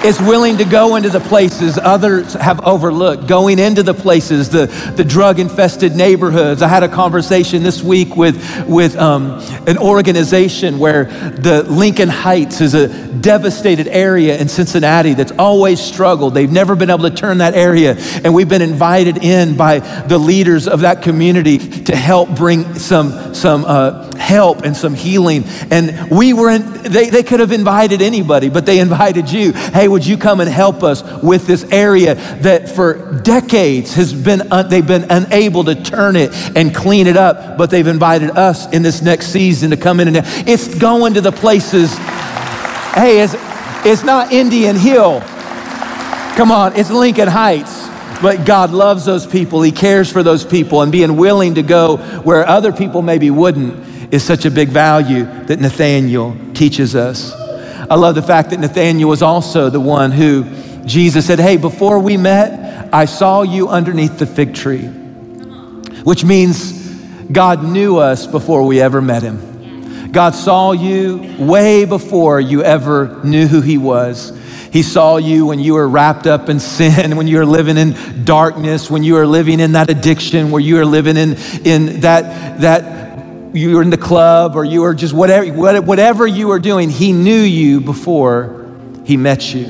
[0.03, 4.67] is willing to go into the places others have overlooked, going into the places, the,
[4.95, 6.61] the drug infested neighborhoods.
[6.61, 12.61] I had a conversation this week with, with um, an organization where the Lincoln Heights
[12.61, 16.33] is a devastated area in Cincinnati that's always struggled.
[16.33, 17.95] They've never been able to turn that area.
[18.23, 23.33] And we've been invited in by the leaders of that community to help bring some,
[23.33, 25.43] some uh, help and some healing.
[25.71, 29.53] And we were in, they, they could have invited anybody, but they invited you.
[29.53, 34.51] Hey, would you come and help us with this area that for decades has been,
[34.51, 38.71] un, they've been unable to turn it and clean it up, but they've invited us
[38.73, 41.95] in this next season to come in and it's going to the places,
[42.93, 43.35] hey, it's,
[43.85, 45.21] it's not Indian Hill.
[46.35, 47.87] Come on, it's Lincoln Heights.
[48.21, 49.61] But God loves those people.
[49.61, 50.81] He cares for those people.
[50.81, 55.25] And being willing to go where other people maybe wouldn't is such a big value
[55.45, 57.33] that Nathaniel teaches us.
[57.89, 60.43] I love the fact that Nathaniel was also the one who
[60.85, 64.85] Jesus said, Hey, before we met, I saw you underneath the fig tree,
[66.03, 66.73] which means
[67.31, 70.11] God knew us before we ever met him.
[70.11, 74.37] God saw you way before you ever knew who he was.
[74.71, 78.23] He saw you when you were wrapped up in sin, when you were living in
[78.23, 82.61] darkness, when you were living in that addiction, where you were living in, in that,
[82.61, 83.06] that
[83.53, 87.11] you were in the club or you were just whatever, whatever you were doing, He
[87.13, 88.67] knew you before
[89.05, 89.65] He met you.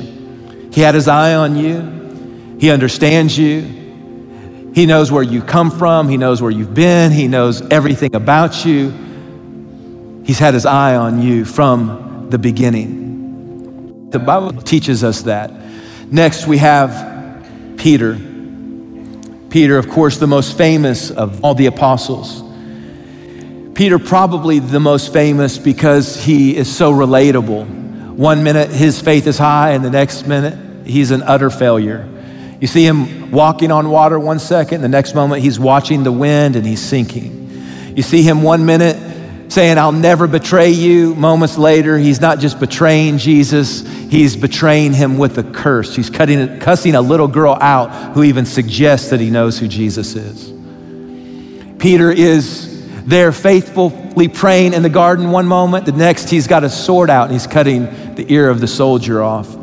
[0.74, 3.62] He had His eye on you, He understands you.
[4.74, 8.66] He knows where you come from, He knows where you've been, He knows everything about
[8.66, 10.24] you.
[10.24, 14.10] He's had His eye on you from the beginning.
[14.10, 15.52] The Bible teaches us that.
[16.12, 17.46] Next, we have
[17.78, 18.20] Peter.
[19.50, 22.44] Peter, of course, the most famous of all the apostles.
[23.78, 27.63] Peter, probably the most famous because he is so relatable.
[28.16, 32.10] One minute his faith is high, and the next minute he's an utter failure.
[32.60, 36.56] You see him walking on water one second, the next moment he's watching the wind
[36.56, 37.94] and he's sinking.
[37.96, 41.13] You see him one minute saying, I'll never betray you.
[41.13, 45.96] Moments later, he's not just betraying Jesus, he's betraying him with a curse.
[45.96, 50.16] He's cutting, cussing a little girl out who even suggests that he knows who Jesus
[50.16, 50.52] is.
[51.78, 52.74] Peter is
[53.08, 57.24] there faithfully praying in the garden one moment, the next he's got a sword out
[57.24, 59.56] and he's cutting the ear of the soldier off.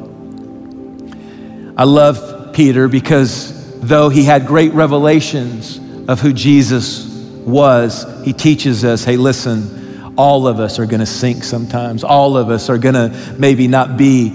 [1.76, 5.78] I love Peter because though he had great revelations
[6.08, 7.04] of who Jesus
[7.44, 12.02] was, he teaches us hey, listen, all of us are going to sink sometimes.
[12.02, 14.30] All of us are going to maybe not be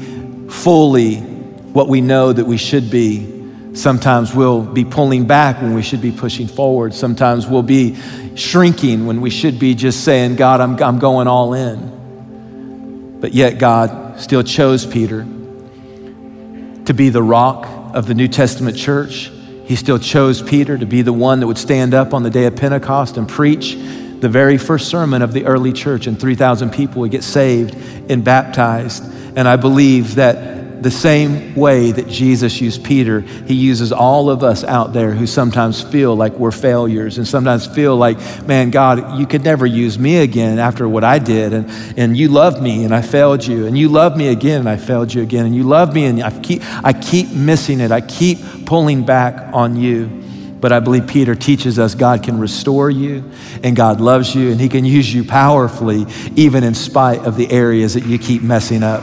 [0.50, 3.38] fully what we know that we should be.
[3.73, 6.93] Sometimes we'll be pulling back when we should be pushing forward.
[6.93, 7.97] Sometimes we'll be
[8.36, 13.17] shrinking when we should be just saying, God, I'm, I'm going all in.
[13.19, 15.21] But yet, God still chose Peter
[16.86, 19.32] to be the rock of the New Testament church.
[19.65, 22.45] He still chose Peter to be the one that would stand up on the day
[22.45, 27.01] of Pentecost and preach the very first sermon of the early church, and 3,000 people
[27.01, 27.75] would get saved
[28.10, 29.03] and baptized.
[29.36, 34.44] And I believe that the same way that Jesus used Peter, he uses all of
[34.44, 39.20] us out there who sometimes feel like we're failures and sometimes feel like, man, God,
[39.20, 41.54] you could never use me again after what I did.
[41.54, 43.65] And, and you loved me and I failed you.
[43.65, 45.46] And you loved me again and I failed you again.
[45.46, 47.92] And you love me and I keep, I keep missing it.
[47.92, 50.20] I keep pulling back on you.
[50.62, 53.30] But I believe Peter teaches us God can restore you
[53.63, 57.50] and God loves you and he can use you powerfully even in spite of the
[57.50, 59.02] areas that you keep messing up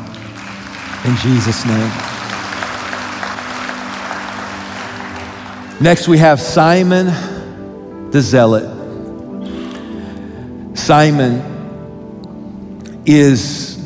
[1.07, 1.91] in Jesus' name.
[5.81, 8.75] Next, we have Simon the Zealot.
[10.77, 11.43] Simon
[13.07, 13.77] is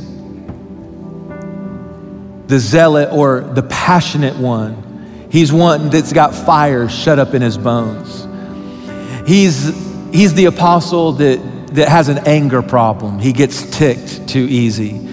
[2.47, 5.29] the zealot or the passionate one.
[5.31, 8.27] He's one that's got fire shut up in his bones.
[9.29, 9.69] He's,
[10.13, 13.19] he's the apostle that, that has an anger problem.
[13.19, 15.10] He gets ticked too easy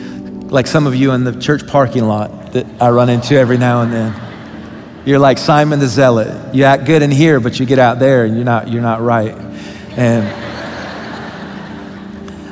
[0.50, 3.82] like some of you in the church parking lot that I run into every now
[3.82, 5.04] and then.
[5.06, 6.54] You're like Simon the Zealot.
[6.54, 9.02] You act good in here, but you get out there and you're not, you're not
[9.02, 9.34] right.
[9.98, 10.48] And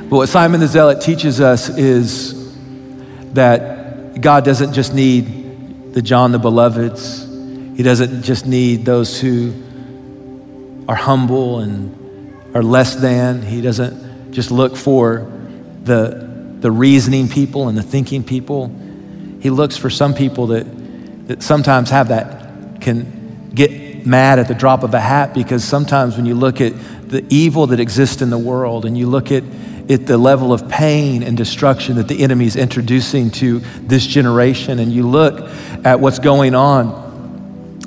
[0.10, 2.56] but what Simon the Zealot teaches us is
[3.34, 7.26] that God doesn't just need the John the Beloveds.
[7.76, 9.54] He doesn't just need those who
[10.88, 13.42] are humble and are less than.
[13.42, 15.32] He doesn't just look for
[15.84, 16.25] the
[16.62, 18.68] the reasoning people and the thinking people.
[19.40, 24.54] He looks for some people that, that sometimes have that, can get mad at the
[24.54, 26.74] drop of a hat because sometimes when you look at
[27.10, 29.44] the evil that exists in the world and you look at,
[29.90, 34.80] at the level of pain and destruction that the enemy is introducing to this generation
[34.80, 35.50] and you look
[35.84, 37.05] at what's going on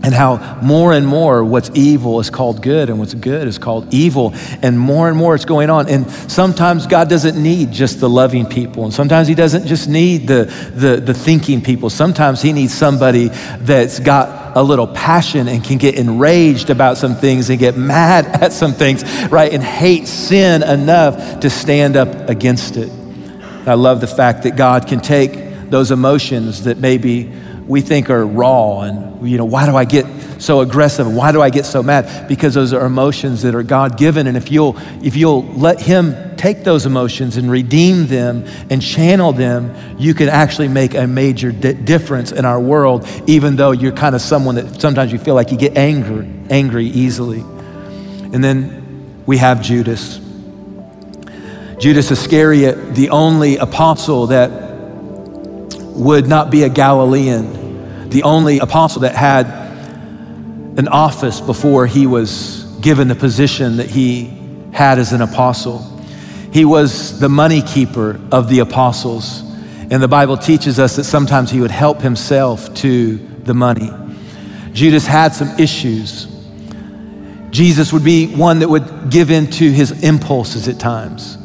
[0.08, 3.92] and how more and more what's evil is called good and what's good is called
[3.92, 5.86] evil and more and more it's going on.
[5.86, 10.26] And sometimes god doesn't need just the loving people and sometimes he doesn't just need
[10.26, 10.44] the,
[10.74, 11.90] the, the thinking people.
[11.90, 17.14] Sometimes he needs somebody that's got a little passion and can get enraged about some
[17.14, 22.30] things and get mad at some things right and hate sin enough to stand up
[22.30, 22.90] against it.
[23.66, 27.30] I love the fact that god can take those emotions that maybe
[27.68, 30.06] we think are raw and you know why do i get
[30.38, 32.28] so aggressive why do i get so mad?
[32.28, 34.26] Because those are emotions that are god-given.
[34.26, 39.32] And if you'll if you'll let him take those emotions and redeem them and channel
[39.32, 43.92] them you can actually make a major di- difference in our world even though you're
[43.92, 47.40] kind of someone that sometimes you feel like you get angry angry easily.
[47.40, 50.20] And then we have judas.
[51.78, 54.67] Judas iscariot the only apostle that
[55.98, 59.46] would not be a Galilean, the only apostle that had
[60.78, 64.32] an office before he was given the position that he
[64.72, 65.80] had as an apostle.
[66.52, 69.42] He was the money keeper of the apostles.
[69.90, 73.90] And the Bible teaches us that sometimes he would help himself to the money.
[74.72, 76.26] Judas had some issues.
[77.50, 81.37] Jesus would be one that would give in to his impulses at times.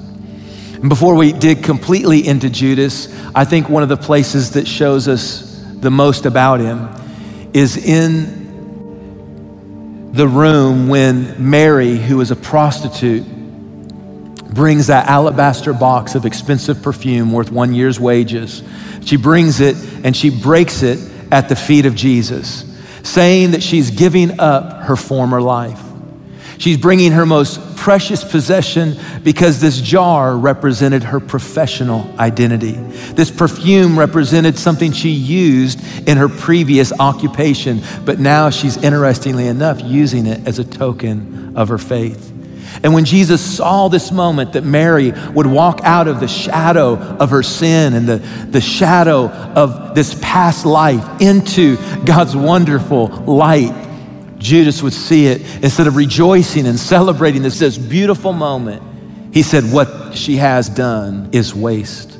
[0.83, 5.07] And before we dig completely into Judas, I think one of the places that shows
[5.07, 6.89] us the most about him
[7.53, 8.43] is in
[10.11, 13.23] the room when Mary, who is a prostitute,
[14.53, 18.61] brings that alabaster box of expensive perfume worth one year's wages.
[19.05, 20.99] She brings it and she breaks it
[21.31, 22.65] at the feet of Jesus.
[23.03, 25.81] saying that she's giving up her former life.
[26.57, 32.71] She's bringing her most precious possession because this jar represented her professional identity.
[33.11, 39.81] This perfume represented something she used in her previous occupation, but now she's, interestingly enough,
[39.83, 42.31] using it as a token of her faith.
[42.83, 47.31] And when Jesus saw this moment that Mary would walk out of the shadow of
[47.31, 48.19] her sin and the,
[48.49, 51.75] the shadow of this past life into
[52.05, 53.92] God's wonderful light,
[54.43, 58.83] Judas would see it, instead of rejoicing and celebrating this, this beautiful moment,
[59.33, 62.12] he said, What she has done is waste.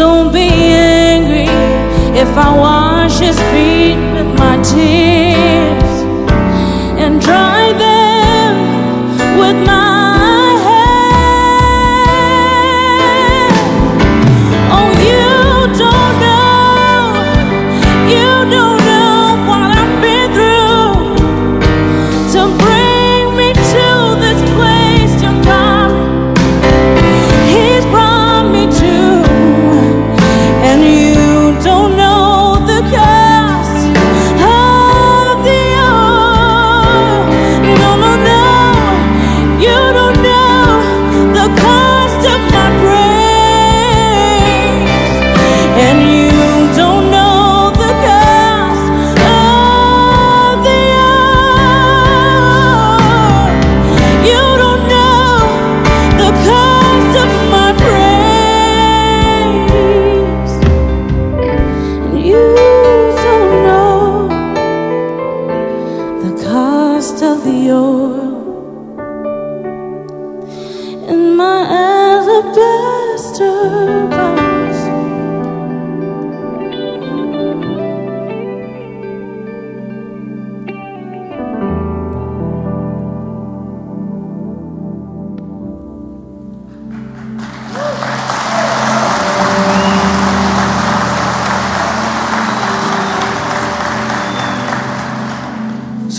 [0.00, 1.44] Don't be angry
[2.18, 5.29] if I wash his feet with my tears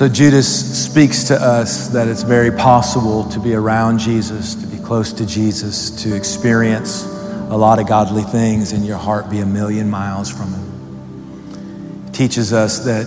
[0.01, 4.79] So Judas speaks to us that it's very possible to be around Jesus, to be
[4.79, 9.45] close to Jesus, to experience a lot of godly things and your heart be a
[9.45, 12.05] million miles from him.
[12.07, 13.05] He teaches us that,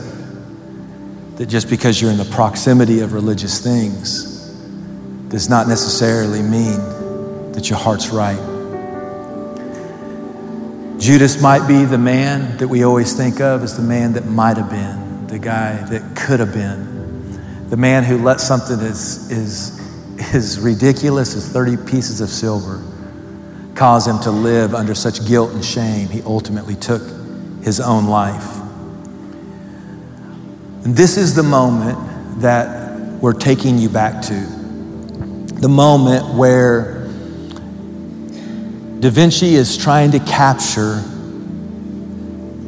[1.34, 4.46] that just because you're in the proximity of religious things
[5.30, 6.78] does not necessarily mean
[7.54, 8.38] that your heart's right.
[11.00, 14.58] Judas might be the man that we always think of as the man that might
[14.58, 15.03] have been
[15.34, 21.34] the guy that could have been, the man who let something as, as, as ridiculous
[21.34, 22.80] as 30 pieces of silver
[23.74, 27.02] cause him to live under such guilt and shame, he ultimately took
[27.64, 28.46] his own life.
[30.84, 31.98] And this is the moment
[32.40, 34.34] that we're taking you back to.
[34.34, 37.08] The moment where
[39.00, 41.02] Da Vinci is trying to capture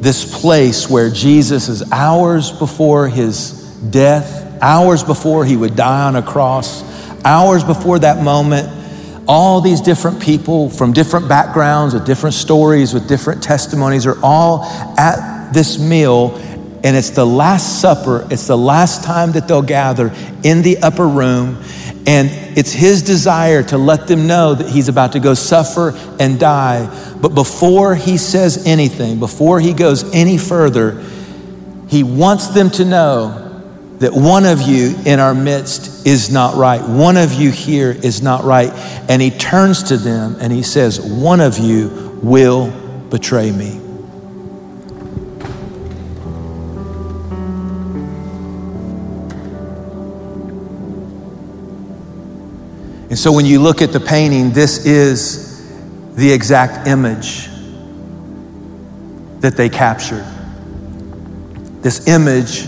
[0.01, 3.51] this place where Jesus is hours before his
[3.89, 6.83] death, hours before he would die on a cross,
[7.25, 8.77] hours before that moment
[9.27, 14.63] all these different people from different backgrounds, with different stories, with different testimonies, are all
[14.97, 16.35] at this meal.
[16.83, 18.25] And it's the Last Supper.
[18.31, 21.61] It's the last time that they'll gather in the upper room.
[22.07, 26.39] And it's his desire to let them know that he's about to go suffer and
[26.39, 26.87] die.
[27.21, 31.03] But before he says anything, before he goes any further,
[31.89, 33.43] he wants them to know
[33.99, 36.81] that one of you in our midst is not right.
[36.81, 38.71] One of you here is not right.
[39.09, 42.71] And he turns to them and he says, One of you will
[43.09, 43.81] betray me.
[53.17, 55.67] And so when you look at the painting, this is
[56.13, 57.47] the exact image
[59.39, 60.23] that they captured.
[61.81, 62.67] This image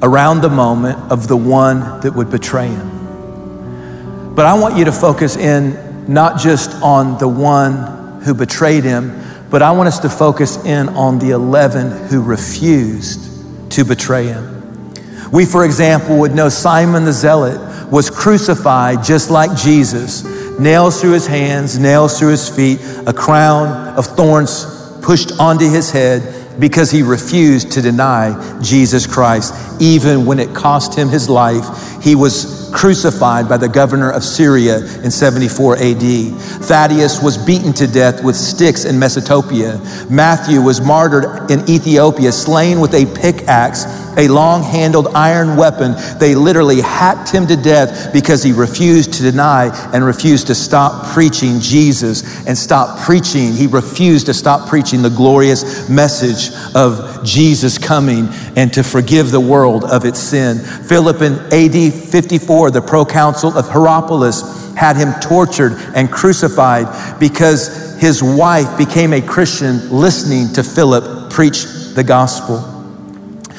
[0.00, 4.34] around the moment of the one that would betray him.
[4.34, 9.12] But I want you to focus in not just on the one who betrayed him,
[9.50, 14.94] but I want us to focus in on the 11 who refused to betray him.
[15.30, 20.24] We, for example, would know Simon the Zealot was crucified just like Jesus,
[20.58, 24.66] nails through his hands, nails through his feet, a crown of thorns
[25.02, 30.96] pushed onto his head because he refused to deny Jesus Christ, even when it cost
[30.96, 32.02] him his life.
[32.02, 36.32] He was crucified by the governor of Syria in 74 AD.
[36.64, 39.80] Thaddeus was beaten to death with sticks in Mesopotamia.
[40.10, 43.84] Matthew was martyred in Ethiopia, slain with a pickaxe,
[44.16, 45.94] a long handled iron weapon.
[46.18, 51.12] They literally hacked him to death because he refused to deny and refused to stop
[51.12, 53.52] preaching Jesus and stop preaching.
[53.52, 59.40] He refused to stop preaching the glorious message of Jesus coming and to forgive the
[59.40, 60.58] world of its sin.
[60.58, 68.22] Philip in AD 54, the proconsul of Hierapolis, had him tortured and crucified because his
[68.22, 72.73] wife became a Christian listening to Philip preach the gospel.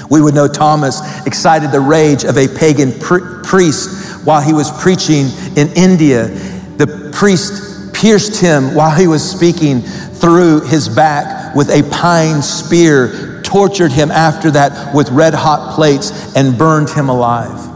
[0.10, 4.72] We would know Thomas excited the rage of a pagan pr- priest while he was
[4.82, 6.28] preaching in India.
[6.78, 13.42] The priest pierced him while he was speaking through his back with a pine spear,
[13.44, 17.72] tortured him after that with red hot plates, and burned him alive.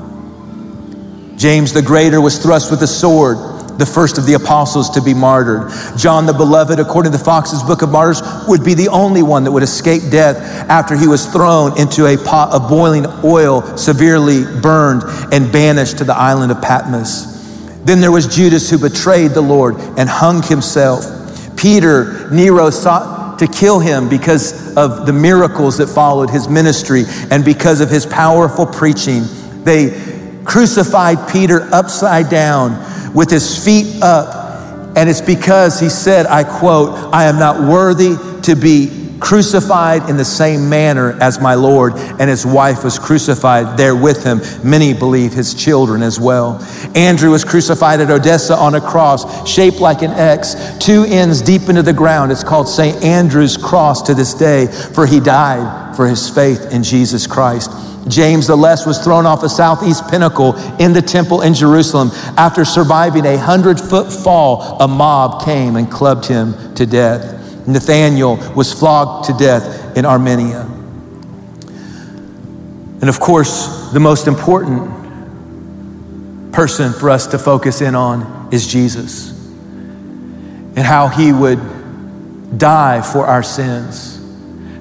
[1.37, 3.37] James the Greater was thrust with a sword,
[3.79, 5.71] the first of the apostles to be martyred.
[5.97, 9.51] John the Beloved, according to Foxe's Book of Martyrs, would be the only one that
[9.51, 10.37] would escape death
[10.69, 15.03] after he was thrown into a pot of boiling oil, severely burned,
[15.33, 17.37] and banished to the island of Patmos.
[17.85, 21.05] Then there was Judas who betrayed the Lord and hung himself.
[21.57, 27.43] Peter, Nero sought to kill him because of the miracles that followed his ministry and
[27.43, 29.23] because of his powerful preaching.
[29.63, 29.91] They
[30.43, 32.71] crucified Peter upside down
[33.13, 34.47] with his feet up.
[34.95, 40.17] And it's because he said, I quote, I am not worthy to be crucified in
[40.17, 44.41] the same manner as my Lord, and his wife was crucified there with him.
[44.63, 46.59] Many believe his children as well.
[46.95, 51.69] Andrew was crucified at Edessa on a cross shaped like an X, two ends deep
[51.69, 52.31] into the ground.
[52.31, 53.03] It's called St.
[53.03, 57.71] Andrew's cross to this day, for he died for his faith in Jesus Christ.
[58.09, 62.09] James the Less was thrown off a southeast pinnacle in the temple in Jerusalem.
[62.37, 67.67] After surviving a hundred foot fall, a mob came and clubbed him to death.
[67.67, 70.61] Nathaniel was flogged to death in Armenia.
[73.01, 74.97] And of course, the most important
[76.51, 79.29] person for us to focus in on is Jesus
[80.75, 84.19] and how he would die for our sins,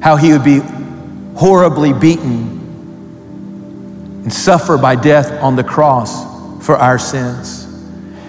[0.01, 0.61] how he would be
[1.37, 2.58] horribly beaten
[4.23, 7.65] and suffer by death on the cross for our sins.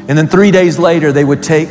[0.08, 1.70] And then three days later, they would take,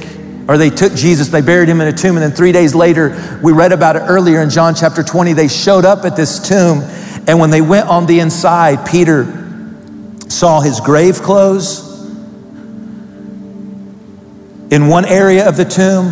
[0.48, 2.16] or they took Jesus, they buried him in a tomb.
[2.16, 5.48] And then three days later, we read about it earlier in John chapter 20, they
[5.48, 6.82] showed up at this tomb.
[7.26, 9.26] And when they went on the inside, Peter
[10.28, 11.84] saw his grave clothes
[14.70, 16.06] in one area of the tomb.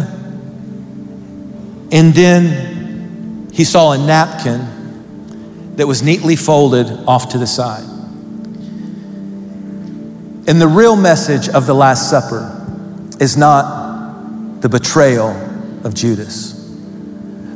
[1.93, 7.96] And then he saw a napkin that was neatly folded off to the side.
[10.49, 12.53] And the real message of the Last Supper
[13.19, 15.31] is not the betrayal
[15.85, 16.53] of Judas.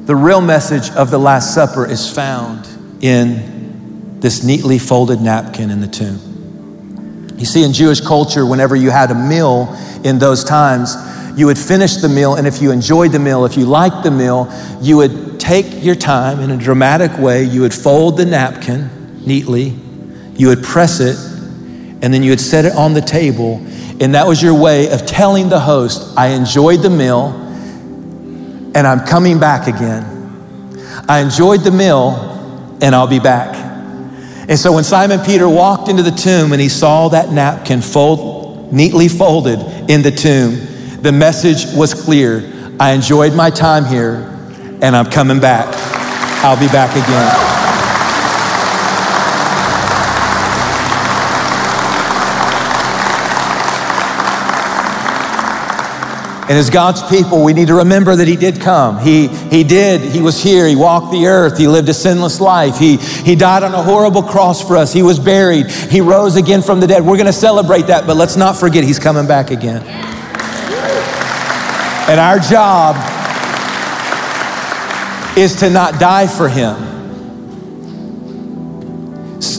[0.07, 2.69] The real message of the Last Supper is found
[3.01, 7.37] in this neatly folded napkin in the tomb.
[7.39, 9.73] You see, in Jewish culture, whenever you had a meal
[10.03, 10.97] in those times,
[11.39, 14.11] you would finish the meal, and if you enjoyed the meal, if you liked the
[14.11, 17.45] meal, you would take your time in a dramatic way.
[17.45, 19.77] You would fold the napkin neatly,
[20.35, 21.30] you would press it
[22.03, 23.61] and then you would set it on the table
[24.01, 27.33] And that was your way of telling the host, I enjoyed the meal
[28.75, 30.05] and I'm coming back again.
[31.07, 33.55] I enjoyed the meal and I'll be back.
[34.49, 38.73] And so when Simon Peter walked into the tomb and he saw that napkin fold,
[38.73, 42.51] neatly folded in the tomb, the message was clear.
[42.81, 44.27] I enjoyed my time here
[44.81, 45.69] and I'm coming back.
[46.43, 47.50] I'll be back again.
[56.51, 58.99] And as God's people, we need to remember that He did come.
[58.99, 60.01] He, he did.
[60.01, 60.67] He was here.
[60.67, 61.57] He walked the earth.
[61.57, 62.77] He lived a sinless life.
[62.77, 64.93] He, he died on a horrible cross for us.
[64.93, 65.71] He was buried.
[65.71, 67.07] He rose again from the dead.
[67.07, 69.83] We're going to celebrate that, but let's not forget He's coming back again.
[72.11, 72.97] And our job
[75.39, 76.75] is to not die for Him.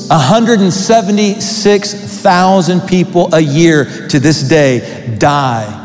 [0.10, 5.81] 176,000 people a year to this day die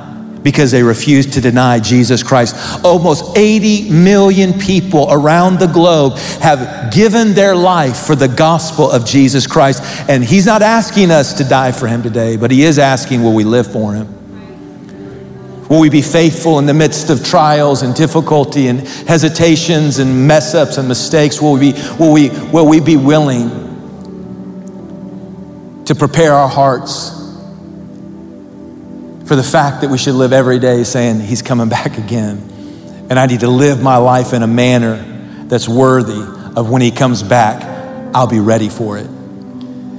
[0.47, 2.55] because they refused to deny Jesus Christ.
[2.85, 9.05] Almost 80 million people around the globe have given their life for the gospel of
[9.05, 9.83] Jesus Christ.
[10.09, 13.35] And He's not asking us to die for Him today, but He is asking, will
[13.35, 14.07] we live for Him?
[15.69, 20.55] Will we be faithful in the midst of trials and difficulty and hesitations and mess
[20.55, 21.43] ups and mistakes?
[21.43, 23.51] Will we, be, will we, will we be willing
[25.87, 27.16] to prepare our hearts
[29.27, 32.39] for the fact that we should live every day saying, He's coming back again.
[33.11, 34.97] And I need to live my life in a manner
[35.47, 36.22] that's worthy
[36.57, 37.62] of when He comes back,
[38.14, 39.09] I'll be ready for it.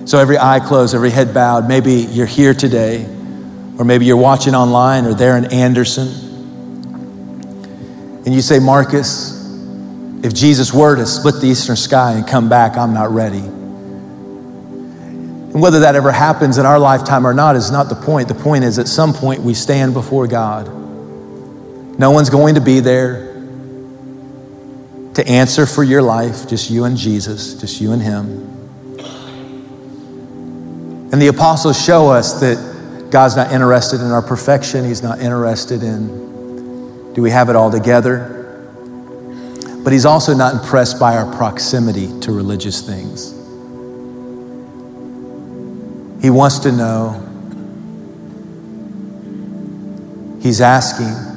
[0.06, 1.68] So, every eye closed, every head bowed.
[1.68, 3.04] Maybe you're here today,
[3.78, 6.08] or maybe you're watching online or there in Anderson.
[8.26, 9.34] And you say, Marcus,
[10.24, 13.44] if Jesus were to split the eastern sky and come back, I'm not ready.
[15.60, 18.28] Whether that ever happens in our lifetime or not is not the point.
[18.28, 20.68] The point is, at some point, we stand before God.
[22.00, 23.28] No one's going to be there
[25.16, 28.44] to answer for your life, just you and Jesus, just you and Him.
[31.12, 35.82] And the apostles show us that God's not interested in our perfection, He's not interested
[35.82, 36.28] in
[37.16, 38.36] do we have it all together.
[39.84, 43.37] But He's also not impressed by our proximity to religious things.
[46.22, 47.24] He wants to know.
[50.42, 51.28] He's asking.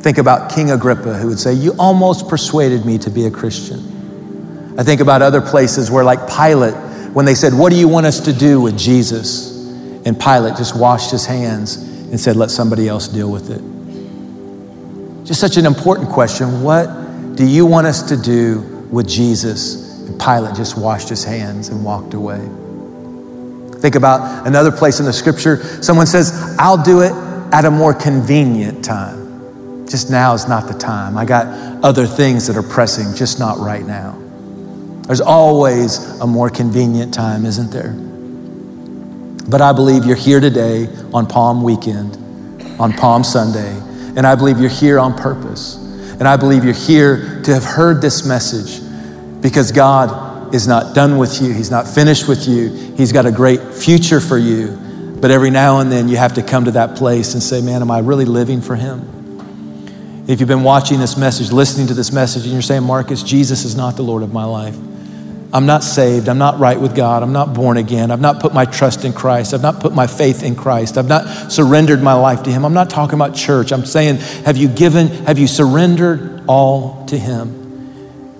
[0.00, 4.74] Think about King Agrippa, who would say, You almost persuaded me to be a Christian.
[4.78, 6.74] I think about other places where, like Pilate,
[7.14, 9.56] when they said, What do you want us to do with Jesus?
[10.04, 15.26] And Pilate just washed his hands and said, Let somebody else deal with it.
[15.26, 16.62] Just such an important question.
[16.62, 16.86] What
[17.34, 20.00] do you want us to do with Jesus?
[20.06, 22.48] And Pilate just washed his hands and walked away.
[23.80, 25.62] Think about another place in the scripture.
[25.82, 27.12] Someone says, I'll do it
[27.52, 29.86] at a more convenient time.
[29.86, 31.16] Just now is not the time.
[31.16, 31.46] I got
[31.84, 34.20] other things that are pressing, just not right now.
[35.02, 37.92] There's always a more convenient time, isn't there?
[39.48, 42.16] But I believe you're here today on Palm Weekend,
[42.80, 43.70] on Palm Sunday,
[44.16, 45.76] and I believe you're here on purpose.
[46.18, 48.80] And I believe you're here to have heard this message
[49.40, 52.68] because God is not done with you, He's not finished with you.
[52.96, 54.78] He's got a great future for you.
[55.20, 57.82] But every now and then you have to come to that place and say, Man,
[57.82, 60.24] am I really living for Him?
[60.28, 63.64] If you've been watching this message, listening to this message, and you're saying, Marcus, Jesus
[63.64, 64.76] is not the Lord of my life.
[65.52, 66.28] I'm not saved.
[66.28, 67.22] I'm not right with God.
[67.22, 68.10] I'm not born again.
[68.10, 69.54] I've not put my trust in Christ.
[69.54, 70.98] I've not put my faith in Christ.
[70.98, 72.64] I've not surrendered my life to Him.
[72.64, 73.72] I'm not talking about church.
[73.72, 77.65] I'm saying, have you given, have you surrendered all to Him?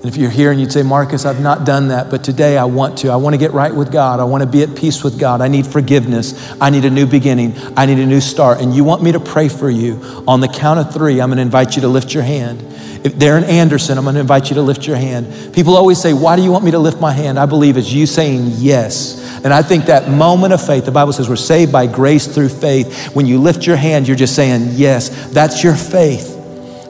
[0.07, 2.65] And if you're here and you'd say, Marcus, I've not done that, but today I
[2.67, 3.09] want to.
[3.11, 4.21] I want to get right with God.
[4.21, 5.41] I want to be at peace with God.
[5.41, 6.55] I need forgiveness.
[6.61, 7.57] I need a new beginning.
[7.77, 8.61] I need a new start.
[8.61, 10.01] And you want me to pray for you.
[10.29, 12.63] On the count of three, I'm going to invite you to lift your hand.
[13.05, 15.53] If in Anderson, I'm going to invite you to lift your hand.
[15.53, 17.37] People always say, Why do you want me to lift my hand?
[17.37, 19.45] I believe it's you saying yes.
[19.45, 22.51] And I think that moment of faith, the Bible says we're saved by grace through
[22.51, 23.13] faith.
[23.13, 25.33] When you lift your hand, you're just saying yes.
[25.33, 26.36] That's your faith.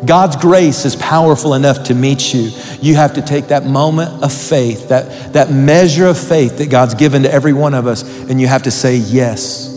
[0.04, 2.50] God's grace is powerful enough to meet you.
[2.80, 6.94] You have to take that moment of faith, that, that measure of faith that God's
[6.94, 9.72] given to every one of us, and you have to say, Yes,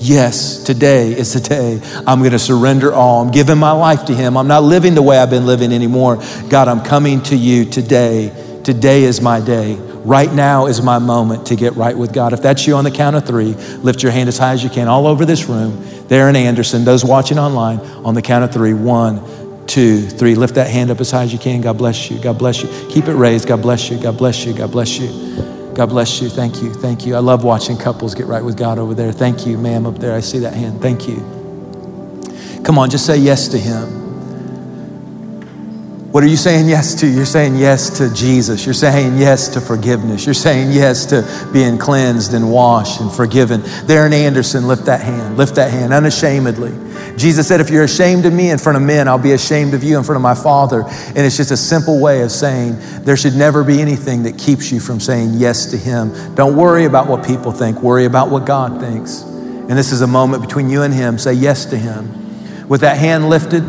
[0.00, 3.22] yes, today is the day I'm going to surrender all.
[3.22, 4.36] I'm giving my life to Him.
[4.36, 6.22] I'm not living the way I've been living anymore.
[6.48, 8.32] God, I'm coming to you today.
[8.64, 9.76] Today is my day.
[9.76, 12.32] Right now is my moment to get right with God.
[12.32, 13.52] If that's you on the count of three,
[13.82, 15.84] lift your hand as high as you can all over this room.
[16.08, 18.72] There in Anderson, those watching online, on the count of three.
[18.72, 19.18] One,
[19.68, 20.34] two, three.
[20.34, 21.60] Lift that hand up as high as you can.
[21.60, 22.18] God bless you.
[22.18, 22.68] God bless you.
[22.88, 23.46] Keep it raised.
[23.46, 24.00] God bless you.
[24.00, 24.54] God bless you.
[24.54, 25.08] God bless you.
[25.74, 26.28] God bless you.
[26.28, 26.74] Thank you.
[26.74, 27.14] Thank you.
[27.14, 29.12] I love watching couples get right with God over there.
[29.12, 30.14] Thank you, ma'am, up there.
[30.14, 30.80] I see that hand.
[30.80, 31.18] Thank you.
[32.64, 34.07] Come on, just say yes to Him.
[36.10, 37.06] What are you saying yes to?
[37.06, 38.64] You're saying yes to Jesus.
[38.64, 40.24] You're saying yes to forgiveness.
[40.24, 43.60] You're saying yes to being cleansed and washed and forgiven.
[43.84, 45.36] There in Anderson, lift that hand.
[45.36, 46.72] Lift that hand unashamedly.
[47.18, 49.84] Jesus said, If you're ashamed of me in front of men, I'll be ashamed of
[49.84, 50.84] you in front of my Father.
[50.88, 54.72] And it's just a simple way of saying there should never be anything that keeps
[54.72, 56.34] you from saying yes to Him.
[56.34, 59.20] Don't worry about what people think, worry about what God thinks.
[59.20, 61.18] And this is a moment between you and Him.
[61.18, 62.66] Say yes to Him.
[62.66, 63.62] With that hand lifted,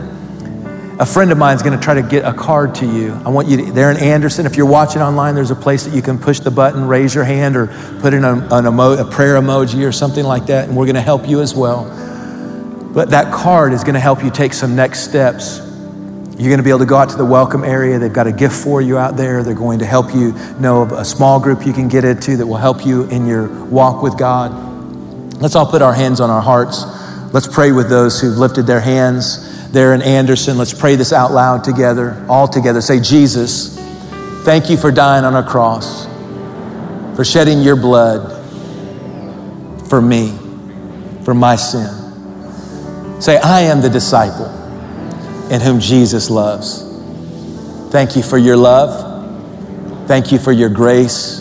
[1.00, 3.14] a friend of mine is going to try to get a card to you.
[3.26, 5.96] I want you to, there in Anderson, if you're watching online, there's a place that
[5.96, 7.68] you can push the button, raise your hand, or
[8.02, 10.96] put in a, an emo, a prayer emoji or something like that, and we're going
[10.96, 11.86] to help you as well.
[12.94, 15.60] But that card is going to help you take some next steps.
[16.38, 17.98] You're going to be able to go out to the welcome area.
[17.98, 19.42] They've got a gift for you out there.
[19.42, 22.48] They're going to help you know of a small group you can get into that
[22.48, 24.52] will help you in your walk with God.
[25.42, 26.84] Let's all put our hands on our hearts.
[27.34, 30.58] Let's pray with those who've lifted their hands there in Anderson.
[30.58, 32.82] Let's pray this out loud together, all together.
[32.82, 33.78] Say, Jesus,
[34.44, 36.06] thank you for dying on a cross,
[37.16, 38.36] for shedding your blood
[39.88, 40.38] for me,
[41.24, 41.90] for my sin.
[43.22, 44.48] Say, I am the disciple
[45.52, 46.86] in whom Jesus loves.
[47.92, 49.08] Thank you for your love.
[50.08, 51.40] Thank you for your grace.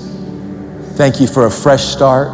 [0.94, 2.28] Thank you for a fresh start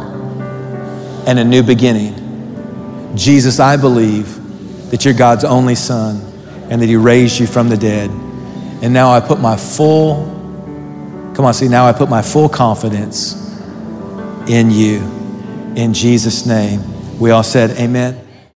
[1.27, 3.13] and a new beginning.
[3.15, 4.34] Jesus, I believe
[4.95, 6.21] that you're God's only son
[6.69, 8.09] and that he raised you from the dead.
[8.81, 10.23] And now I put my full,
[11.35, 13.35] come on, see, now I put my full confidence
[14.47, 15.01] in you.
[15.75, 17.19] In Jesus' name.
[17.19, 18.24] We all said, Amen.